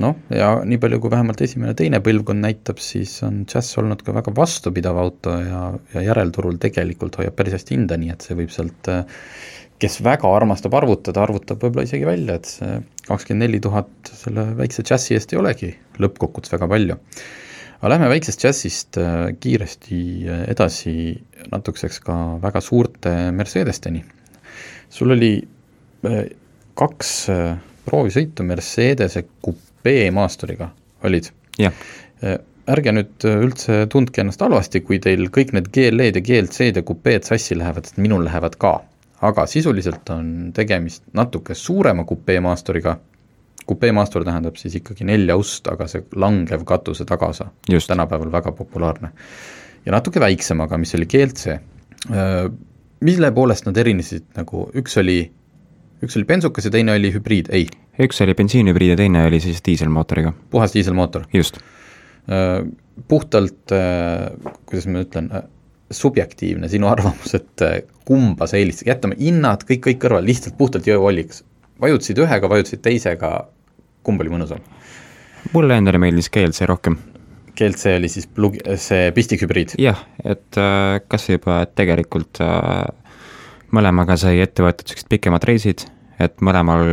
noh, 0.03 0.17
ja 0.33 0.51
nii 0.65 0.79
palju, 0.81 0.99
kui 1.01 1.13
vähemalt 1.13 1.41
esimene, 1.45 1.73
teine 1.77 2.01
põlvkond 2.03 2.43
näitab, 2.43 2.81
siis 2.83 3.15
on 3.25 3.43
Jazz 3.49 3.77
olnud 3.81 4.03
ka 4.05 4.15
väga 4.15 4.33
vastupidav 4.35 4.99
auto 4.99 5.33
ja, 5.39 5.63
ja 5.95 6.05
järelturul 6.11 6.59
tegelikult 6.61 7.17
hoiab 7.21 7.37
päris 7.39 7.57
hästi 7.57 7.77
hinda, 7.77 7.97
nii 8.01 8.13
et 8.13 8.25
see 8.25 8.37
võib 8.37 8.53
sealt 8.53 8.91
kes 9.83 9.99
väga 10.05 10.29
armastab 10.31 10.75
arvutada, 10.79 11.23
arvutab 11.25 11.63
võib-olla 11.63 11.87
isegi 11.87 12.07
välja, 12.07 12.37
et 12.39 12.49
see 12.49 12.75
kakskümmend 13.07 13.45
neli 13.45 13.59
tuhat 13.63 14.11
selle 14.15 14.45
väikse 14.59 14.85
džässi 14.85 15.17
eest 15.17 15.33
ei 15.33 15.41
olegi 15.41 15.71
lõppkokkuvõttes 15.99 16.53
väga 16.55 16.69
palju. 16.71 16.99
Aga 17.83 17.89
lähme 17.91 18.07
väiksest 18.07 18.39
džässist 18.39 18.97
äh, 18.97 19.33
kiiresti 19.43 19.97
äh, 20.23 20.43
edasi 20.53 20.93
natukeseks 21.51 21.99
ka 22.05 22.15
väga 22.39 22.61
suurte 22.63 23.11
Mercedesteni. 23.35 23.99
sul 24.89 25.11
oli 25.11 25.33
äh, 26.07 26.21
kaks 26.79 27.11
proovisõitu 27.83 28.45
Mercedese 28.47 29.25
kupee 29.43 30.07
maasturiga, 30.15 30.69
olid? 31.03 31.27
ärge 32.73 32.93
nüüd 32.95 33.25
üldse 33.27 33.81
tundke 33.91 34.23
ennast 34.23 34.41
halvasti, 34.41 34.79
kui 34.87 35.01
teil 35.03 35.27
kõik 35.27 35.51
need 35.51 35.67
GLE-d 35.75 36.21
ja 36.21 36.23
GLC-d 36.23 36.79
ja 36.79 36.87
kupeed 36.87 37.27
sassi 37.27 37.57
lähevad, 37.59 37.89
sest 37.89 37.99
minul 37.99 38.23
lähevad 38.23 38.55
ka 38.55 38.77
aga 39.27 39.43
sisuliselt 39.47 40.07
on 40.15 40.53
tegemist 40.55 41.03
natuke 41.13 41.55
suurema 41.55 42.07
kupeemaasturiga, 43.65 44.23
kupeemaastur 44.23 44.25
tähendab 44.27 44.57
siis 44.59 44.75
ikkagi 44.79 45.05
nelja 45.07 45.35
ust, 45.39 45.67
aga 45.71 45.87
see 45.87 46.03
langev 46.15 46.63
katuse 46.65 47.05
tagaosa, 47.05 47.49
tänapäeval 47.67 48.31
väga 48.31 48.51
populaarne. 48.51 49.09
ja 49.85 49.91
natuke 49.91 50.19
väiksemaga, 50.19 50.77
mis 50.77 50.95
oli 50.95 51.05
GLC. 51.05 51.59
Mille 53.03 53.31
poolest 53.31 53.65
nad 53.65 53.77
erinesid, 53.77 54.23
nagu 54.35 54.69
üks 54.75 54.97
oli, 54.97 55.31
üks 56.03 56.17
oli 56.17 56.25
bensukas 56.25 56.65
ja 56.65 56.71
teine 56.71 56.93
oli 56.93 57.11
hübriid, 57.13 57.49
ei? 57.51 57.67
üks 57.99 58.21
oli 58.23 58.33
bensiinhübriid 58.33 58.95
ja 58.95 58.97
teine 58.97 59.25
oli 59.27 59.39
siis 59.39 59.61
diiselmootoriga. 59.65 60.33
puhas 60.49 60.73
diiselmootor? 60.73 61.27
just. 61.33 61.59
Puhtalt, 63.07 63.73
kuidas 64.65 64.85
ma 64.87 65.01
ütlen, 65.03 65.31
subjektiivne 65.91 66.69
sinu 66.69 66.87
arvamus, 66.87 67.33
et 67.35 67.63
kumba 68.07 68.47
sa 68.47 68.57
eelistad, 68.57 68.87
jätame 68.87 69.17
hinnad 69.19 69.65
kõik, 69.67 69.83
kõik 69.87 69.99
kõrvale, 70.05 70.27
lihtsalt 70.31 70.57
puhtalt 70.57 70.87
jõuallikas. 70.87 71.43
vajutasid 71.81 72.21
ühega, 72.23 72.49
vajutasid 72.49 72.81
teisega, 72.85 73.31
kumb 74.03 74.21
oli 74.21 74.33
mõnusam? 74.33 74.61
mulle 75.53 75.77
endale 75.77 75.99
meeldis 75.99 76.29
GLC 76.31 76.67
rohkem. 76.69 76.95
GLC 77.57 77.97
oli 77.99 78.09
siis 78.09 78.27
plug-, 78.27 78.61
see 78.81 79.11
pistikhübriid? 79.15 79.75
jah, 79.81 79.99
et 80.23 80.59
äh, 80.59 80.99
kas 81.07 81.27
juba, 81.29 81.63
tegelikult 81.75 82.41
äh, 82.43 82.85
mõlemaga 83.73 84.17
sai 84.19 84.39
ette 84.43 84.65
võetud 84.65 84.87
niisugused 84.87 85.11
pikemad 85.11 85.45
reisid, 85.49 85.85
et 86.21 86.39
mõlemal, 86.45 86.85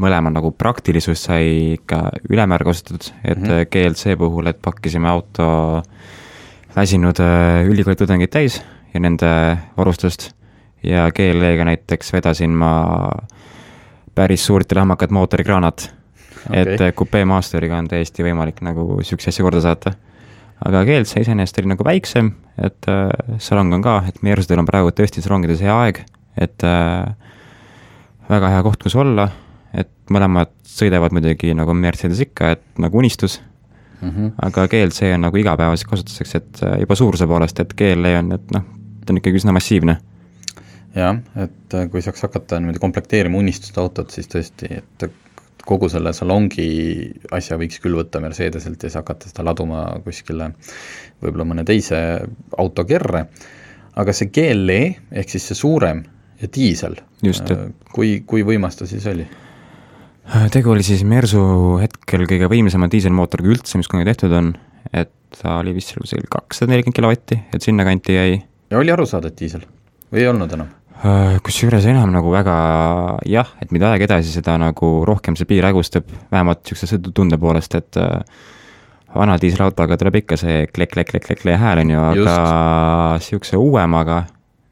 mõlemal 0.00 0.34
nagu 0.34 0.52
praktilisus 0.56 1.26
sai 1.26 1.74
ikka 1.78 2.02
ülemäära 2.30 2.68
kasutatud, 2.68 3.10
et 3.24 3.40
mm 3.40 3.50
-hmm. 3.50 3.68
GLC 3.72 4.18
puhul, 4.20 4.46
et 4.46 4.60
pakkisime 4.62 5.08
auto 5.08 5.82
väsinud 6.76 7.20
äh, 7.20 7.66
ülikooli 7.68 7.96
tudengeid 7.96 8.30
täis 8.30 8.62
ja 8.94 9.00
nende 9.00 9.58
varustust 9.76 10.30
ja 10.82 11.08
GLE-ga 11.10 11.64
näiteks 11.64 12.12
vedasin 12.12 12.50
ma 12.50 12.72
päris 14.14 14.46
suurt 14.46 14.70
ja 14.70 14.78
lahmakat 14.80 15.10
mootorikraanat 15.10 15.92
okay.. 16.46 16.62
et 16.62 16.80
äh, 16.80 16.92
kupe 16.96 17.24
Masteriga 17.24 17.78
on 17.78 17.88
täiesti 17.88 18.24
võimalik 18.26 18.62
nagu 18.64 18.98
niisuguse 18.98 19.32
asja 19.32 19.44
korda 19.46 19.62
saata. 19.64 19.94
aga 20.64 20.84
GLC 20.84 21.24
iseenesest 21.24 21.58
oli 21.60 21.72
nagu 21.72 21.84
väiksem, 21.84 22.32
et 22.58 22.88
äh, 22.90 23.08
salong 23.38 23.74
on 23.74 23.82
ka, 23.82 24.02
et 24.08 24.22
meie 24.22 24.36
Ersudel 24.36 24.62
on 24.62 24.68
praegu 24.68 24.92
tõesti 24.94 25.24
salongides 25.24 25.62
hea 25.64 25.74
aeg, 25.86 26.04
et 26.40 26.66
äh, 26.66 27.08
väga 28.30 28.52
hea 28.54 28.62
koht, 28.66 28.82
kus 28.82 28.96
olla, 28.98 29.28
et 29.74 29.90
mõlemad 30.10 30.52
sõidavad 30.68 31.14
muidugi 31.14 31.54
nagu 31.56 31.74
Mercedes 31.74 32.22
ikka, 32.24 32.54
et 32.56 32.64
nagu 32.78 32.98
unistus 32.98 33.40
mm. 34.00 34.10
-hmm. 34.10 34.32
aga 34.46 34.68
GLC 34.68 35.14
on 35.14 35.26
nagu 35.28 35.36
igapäevaseks 35.36 35.90
kasutuseks, 35.90 36.34
et 36.34 36.62
äh, 36.62 36.80
juba 36.80 36.94
suuruse 36.94 37.26
poolest, 37.26 37.60
et 37.60 37.74
GLE 37.74 38.18
on, 38.18 38.32
et 38.32 38.50
noh, 38.54 38.66
ta 39.04 39.12
on 39.12 39.22
ikkagi 39.22 39.42
üsna 39.42 39.52
massiivne 39.52 39.98
jah, 40.94 41.18
et 41.40 41.76
äh, 41.76 41.88
kui 41.90 42.02
saaks 42.04 42.24
hakata 42.26 42.60
niimoodi 42.60 42.82
komplekteerima 42.82 43.38
unistuste 43.40 43.80
autot, 43.82 44.12
siis 44.14 44.30
tõesti, 44.30 44.70
et 44.78 45.06
kogu 45.64 45.88
selle 45.88 46.12
salongi 46.16 46.66
asja 47.34 47.56
võiks 47.60 47.80
küll 47.82 47.96
võtta 47.96 48.20
Mercedeselt 48.20 48.82
ja 48.82 48.90
siis 48.90 48.98
hakata 49.00 49.30
seda 49.30 49.46
laduma 49.48 49.86
kuskile 50.04 50.50
võib-olla 51.22 51.46
mõne 51.48 51.64
teise 51.66 51.98
auto 52.60 52.84
kerre, 52.88 53.26
aga 53.96 54.14
see 54.16 54.30
GLE 54.34 54.80
ehk 55.22 55.32
siis 55.32 55.48
see 55.50 55.58
suurem 55.58 56.04
ja 56.42 56.50
diisel, 56.52 56.98
äh, 57.24 57.64
kui, 57.94 58.18
kui 58.28 58.44
võimas 58.46 58.78
ta 58.78 58.88
siis 58.90 59.06
oli? 59.10 59.26
tegu 60.52 60.72
oli 60.72 60.84
siis 60.86 61.02
Mersu 61.04 61.42
hetkel 61.82 62.24
kõige 62.28 62.48
võimsama 62.48 62.88
diiselmootoriga 62.92 63.56
üldse, 63.56 63.80
mis 63.80 63.90
kunagi 63.92 64.12
tehtud 64.12 64.32
on, 64.36 64.54
et 64.92 65.12
ta 65.36 65.58
oli 65.60 65.74
vist 65.76 65.92
seal 65.92 66.04
kuskil 66.04 66.28
kakssada 66.32 66.72
nelikümmend 66.72 66.96
kilovatti, 66.96 67.40
et 67.52 67.64
sinnakanti 67.64 68.16
jäi. 68.16 68.38
ja 68.70 68.80
oli 68.80 68.92
aru 68.94 69.08
saada, 69.08 69.32
et 69.32 69.40
diisel 69.40 69.66
või 70.12 70.22
ei 70.22 70.30
olnud 70.30 70.52
enam? 70.56 70.72
Äh, 71.04 71.36
kusjuures 71.44 71.84
enam 71.90 72.08
nagu 72.14 72.30
väga 72.32 72.52
jah, 73.28 73.50
et 73.60 73.72
mida 73.76 73.90
aeg 73.92 74.06
edasi, 74.06 74.30
seda 74.32 74.54
nagu 74.56 74.88
rohkem 75.04 75.36
see 75.36 75.44
piir 75.50 75.66
hägustab, 75.68 76.06
vähemalt 76.32 76.62
niisuguse 76.62 76.94
sõidutunde 76.94 77.36
poolest, 77.42 77.76
et 77.76 77.98
äh, 78.00 78.22
vana 79.12 79.34
diiselautoga 79.40 79.98
tuleb 80.00 80.22
ikka 80.22 80.38
see 80.40 80.62
klekk-klekk-klekk-klekk 80.72 81.60
hääl, 81.60 81.82
on 81.82 81.92
ju, 81.92 82.06
aga 82.14 82.38
niisuguse 83.18 83.60
uuemaga, 83.60 84.22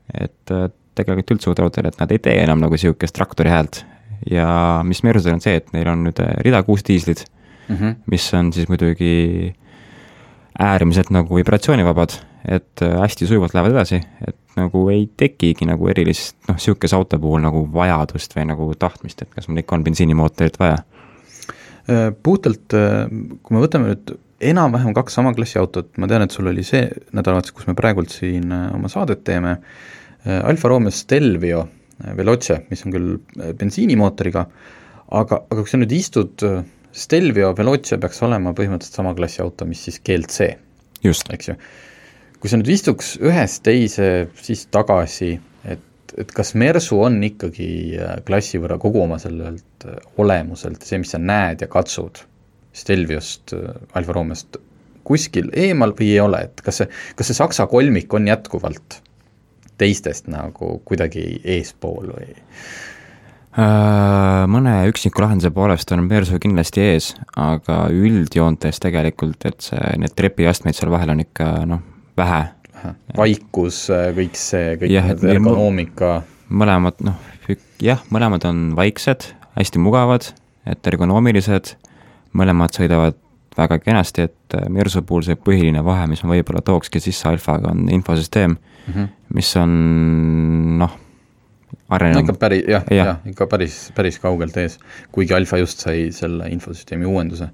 et 0.09 0.55
äh, 0.57 0.71
tegelikult 0.97 1.37
üldse 1.37 1.53
uutel 1.53 1.69
autodel, 1.69 1.91
et 1.93 2.01
nad 2.01 2.17
ei 2.17 2.25
tee 2.25 2.39
enam 2.47 2.65
nagu 2.65 2.81
niisugust 2.81 3.19
traktori 3.19 3.53
häält. 3.53 3.85
ja 4.31 4.49
mis 4.89 5.03
Mersul 5.03 5.35
on 5.35 5.45
see, 5.45 5.59
et 5.61 5.69
neil 5.77 5.89
on 5.91 6.07
nüüd 6.07 6.21
rida 6.47 6.63
kuus 6.63 6.85
diislid 6.87 7.25
mm, 7.69 7.77
-hmm. 7.77 7.95
mis 8.07 8.35
on 8.39 8.53
siis 8.53 8.69
muidugi 8.71 9.53
äärmiselt 10.59 11.11
nagu 11.11 11.37
vibratsioonivabad, 11.37 12.15
et 12.49 12.83
hästi 12.83 13.27
sujuvalt 13.29 13.55
lähevad 13.55 13.77
edasi, 13.77 14.01
et 14.27 14.37
nagu 14.59 14.83
ei 14.93 15.07
tekigi 15.17 15.67
nagu 15.69 15.89
erilist 15.91 16.37
noh, 16.49 16.59
sihukese 16.61 16.97
auto 16.99 17.19
puhul 17.23 17.43
nagu 17.45 17.63
vajadust 17.73 18.35
või 18.37 18.49
nagu 18.51 18.69
tahtmist, 18.79 19.23
et 19.23 19.31
kas 19.33 19.49
mul 19.49 19.63
ikka 19.63 19.79
on 19.79 19.87
bensiinimootorit 19.87 20.59
vaja. 20.61 20.83
Äh, 21.91 22.11
puhtalt, 22.23 22.75
äh, 22.79 23.07
kui 23.43 23.57
me 23.57 23.63
võtame 23.63 23.93
nüüd 23.93 24.15
enam-vähem 24.53 24.95
kaks 24.97 25.19
sama 25.19 25.33
klassi 25.37 25.61
autot, 25.61 25.93
ma 26.03 26.09
tean, 26.11 26.25
et 26.27 26.35
sul 26.35 26.51
oli 26.51 26.65
see 26.67 26.85
nädalavahetus, 27.15 27.55
kus 27.55 27.69
me 27.71 27.77
praegult 27.79 28.15
siin 28.15 28.51
äh, 28.55 28.69
oma 28.75 28.91
saadet 28.93 29.25
teeme, 29.29 29.59
Alfa 30.23 30.69
Romeo 30.71 30.95
Stelvio 30.95 31.65
Veloce, 32.15 32.61
mis 32.71 32.85
on 32.87 32.93
küll 32.95 33.09
bensiinimootoriga, 33.59 34.45
aga, 35.19 35.39
aga 35.51 35.57
kui 35.65 35.73
sa 35.73 35.81
nüüd 35.81 35.95
istud, 35.97 36.45
Stelvio 36.95 37.49
Veloce 37.59 37.99
peaks 37.99 38.23
olema 38.23 38.53
põhimõtteliselt 38.55 39.01
sama 39.01 39.17
klassi 39.19 39.43
auto, 39.43 39.67
mis 39.67 39.83
siis 39.83 39.99
GLC. 40.07 40.47
eks 41.03 41.51
ju 41.51 41.57
kui 42.43 42.51
sa 42.51 42.59
nüüd 42.59 42.73
istuks 42.75 43.15
ühest 43.23 43.63
teise, 43.63 44.07
siis 44.43 44.65
tagasi, 44.75 45.37
et, 45.63 46.15
et 46.19 46.33
kas 46.35 46.57
Mersu 46.59 46.99
on 47.07 47.21
ikkagi 47.23 47.69
äh, 47.95 48.17
klassi 48.27 48.59
võrra 48.59 48.81
kogu 48.83 49.05
oma 49.05 49.21
sellelt 49.23 49.87
äh, 49.87 50.01
olemuselt, 50.19 50.83
see, 50.83 50.99
mis 51.05 51.15
sa 51.15 51.23
näed 51.23 51.63
ja 51.63 51.71
katsud 51.71 52.25
Stelviost, 52.75 53.55
äh, 53.55 53.77
Alfa 53.95 54.17
Romeost, 54.17 54.59
kuskil 55.07 55.53
eemal 55.55 55.95
või 55.95 56.11
ei 56.17 56.19
ole, 56.25 56.43
et 56.49 56.65
kas 56.67 56.83
see, 56.83 56.91
kas 57.15 57.31
see 57.31 57.39
saksa 57.39 57.69
kolmik 57.71 58.11
on 58.19 58.27
jätkuvalt 58.27 58.99
teistest 59.79 60.27
nagu 60.31 60.81
kuidagi 60.87 61.39
eespool 61.47 62.11
või? 62.11 62.35
Mõne 63.53 64.73
üksiku 64.89 65.21
lahenduse 65.21 65.51
poolest 65.53 65.91
on 65.93 66.07
Mersu 66.09 66.39
kindlasti 66.41 66.81
ees, 66.87 67.11
aga 67.37 67.83
üldjoontes 67.93 68.81
tegelikult, 68.81 69.45
et 69.45 69.67
see, 69.67 69.81
need 70.01 70.15
trepiastmeid 70.17 70.79
seal 70.79 70.91
vahel 70.95 71.13
on 71.13 71.21
ikka 71.21 71.51
noh, 71.69 71.83
vähe. 72.23 72.43
vaikus, 73.17 73.85
kõik 74.17 74.39
see, 74.39 74.77
kõik 74.81 74.91
jah, 74.91 75.13
need 75.13 75.27
ergonoomika. 75.37 76.15
mõlemad 76.51 77.03
noh, 77.07 77.19
jah, 77.83 78.03
mõlemad 78.15 78.47
on 78.49 78.73
vaiksed, 78.79 79.29
hästi 79.57 79.83
mugavad, 79.83 80.33
et 80.69 80.91
ergonoomilised, 80.91 81.77
mõlemad 82.39 82.75
sõidavad 82.75 83.19
väga 83.57 83.79
kenasti, 83.83 84.29
et 84.29 84.57
äh, 84.57 84.69
Mirsu 84.73 85.03
puhul 85.07 85.25
see 85.27 85.37
põhiline 85.37 85.83
vahe, 85.85 86.07
mis 86.11 86.23
ma 86.25 86.33
võib-olla 86.33 86.63
tookski 86.65 87.03
sisse 87.03 87.29
alfaga, 87.29 87.73
on 87.75 87.89
infosüsteem 87.93 88.55
mm, 88.55 88.93
-hmm. 88.95 89.09
mis 89.37 89.51
on 89.61 89.75
noh, 90.81 90.95
arenenud. 91.93 92.25
ikka 92.25 92.39
päris, 92.41 92.65
jah 92.69 92.87
ja., 92.91 93.05
jah, 93.05 93.19
ikka 93.29 93.47
päris, 93.47 93.91
päris 93.97 94.19
kaugelt 94.23 94.57
ees, 94.57 94.79
kuigi 95.13 95.37
alfa 95.37 95.61
just 95.61 95.85
sai 95.85 96.09
selle 96.17 96.49
infosüsteemi 96.49 97.07
uuenduse. 97.07 97.51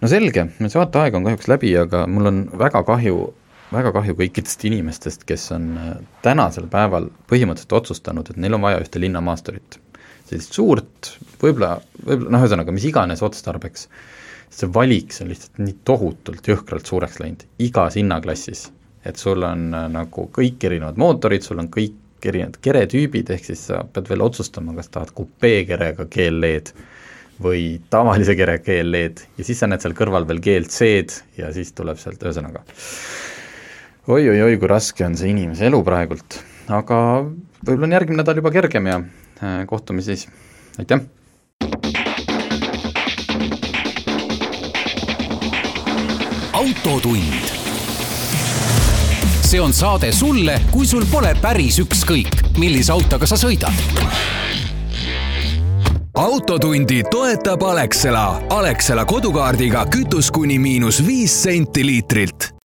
no 0.00 0.08
selge, 0.08 0.46
saate 0.68 0.98
aeg 1.02 1.14
on 1.14 1.28
kahjuks 1.28 1.48
läbi, 1.48 1.76
aga 1.76 2.06
mul 2.06 2.32
on 2.32 2.40
väga 2.58 2.82
kahju 2.88 3.34
väga 3.72 3.92
kahju 3.92 4.16
kõikidest 4.18 4.64
inimestest, 4.68 5.24
kes 5.28 5.50
on 5.56 5.68
äh, 5.76 5.90
tänasel 6.24 6.68
päeval 6.72 7.10
põhimõtteliselt 7.30 7.76
otsustanud, 7.80 8.30
et 8.30 8.40
neil 8.40 8.56
on 8.56 8.64
vaja 8.64 8.80
ühte 8.82 9.00
linnamaasturit. 9.02 9.80
sellist 10.28 10.52
suurt, 10.52 11.14
võib-olla, 11.40 11.78
võib-olla 12.04 12.34
noh, 12.34 12.42
ühesõnaga 12.44 12.72
mis 12.76 12.84
iganes 12.84 13.22
otstarbeks, 13.24 13.86
see 14.52 14.68
valik, 14.74 15.12
see 15.12 15.24
on 15.24 15.30
lihtsalt 15.32 15.62
nii 15.62 15.76
tohutult 15.88 16.50
jõhkralt 16.50 16.88
suureks 16.88 17.16
läinud, 17.22 17.46
igas 17.58 17.96
hinnaklassis. 17.96 18.68
et 19.04 19.16
sul 19.16 19.42
on 19.42 19.72
äh, 19.74 19.88
nagu 19.92 20.28
kõik 20.32 20.64
erinevad 20.64 20.96
mootorid, 21.00 21.42
sul 21.42 21.60
on 21.60 21.68
kõik 21.72 22.24
erinevad 22.24 22.58
keretüübid, 22.60 23.30
ehk 23.30 23.44
siis 23.44 23.66
sa 23.70 23.84
pead 23.84 24.08
veel 24.08 24.24
otsustama, 24.24 24.74
kas 24.74 24.88
tahad 24.88 25.12
kupeekerega 25.14 26.04
GLE-d 26.04 26.72
või 27.40 27.78
tavalise 27.90 28.34
kere 28.34 28.58
GLE-d 28.58 29.22
ja 29.38 29.44
siis 29.44 29.60
sa 29.60 29.68
näed 29.70 29.84
seal 29.84 29.94
kõrval 29.96 30.26
veel 30.26 30.40
GLC-d 30.42 31.38
ja 31.38 31.52
siis 31.54 31.72
tuleb 31.72 32.00
sealt, 32.00 32.22
ühesõnaga 32.24 32.64
oi-oi-oi, 34.08 34.56
kui 34.56 34.68
raske 34.70 35.04
on 35.04 35.16
see 35.20 35.34
inimese 35.34 35.66
elu 35.68 35.82
praegult, 35.84 36.40
aga 36.72 36.98
võib-olla 37.60 37.88
on 37.88 37.94
järgmine 37.98 38.22
nädal 38.22 38.40
juba 38.40 38.52
kergem 38.54 38.88
ja 38.88 39.02
äh, 39.42 39.60
kohtume 39.68 40.04
siis, 40.04 40.24
aitäh! 40.80 41.04
autotund. 46.56 47.52
see 49.44 49.60
on 49.60 49.76
saade 49.76 50.12
sulle, 50.12 50.56
kui 50.72 50.88
sul 50.88 51.04
pole 51.12 51.34
päris 51.42 51.78
ükskõik, 51.84 52.32
millise 52.56 52.92
autoga 52.96 53.28
sa 53.28 53.36
sõidad 53.36 53.84
autotundi 56.18 57.04
toetab 57.06 57.62
Alexela. 57.62 58.40
Alexela 58.50 59.04
kodukaardiga 59.06 59.84
kütus 59.86 60.32
kuni 60.34 60.58
miinus 60.58 60.98
viis 61.06 61.36
senti 61.44 61.86
liitrilt 61.86 62.57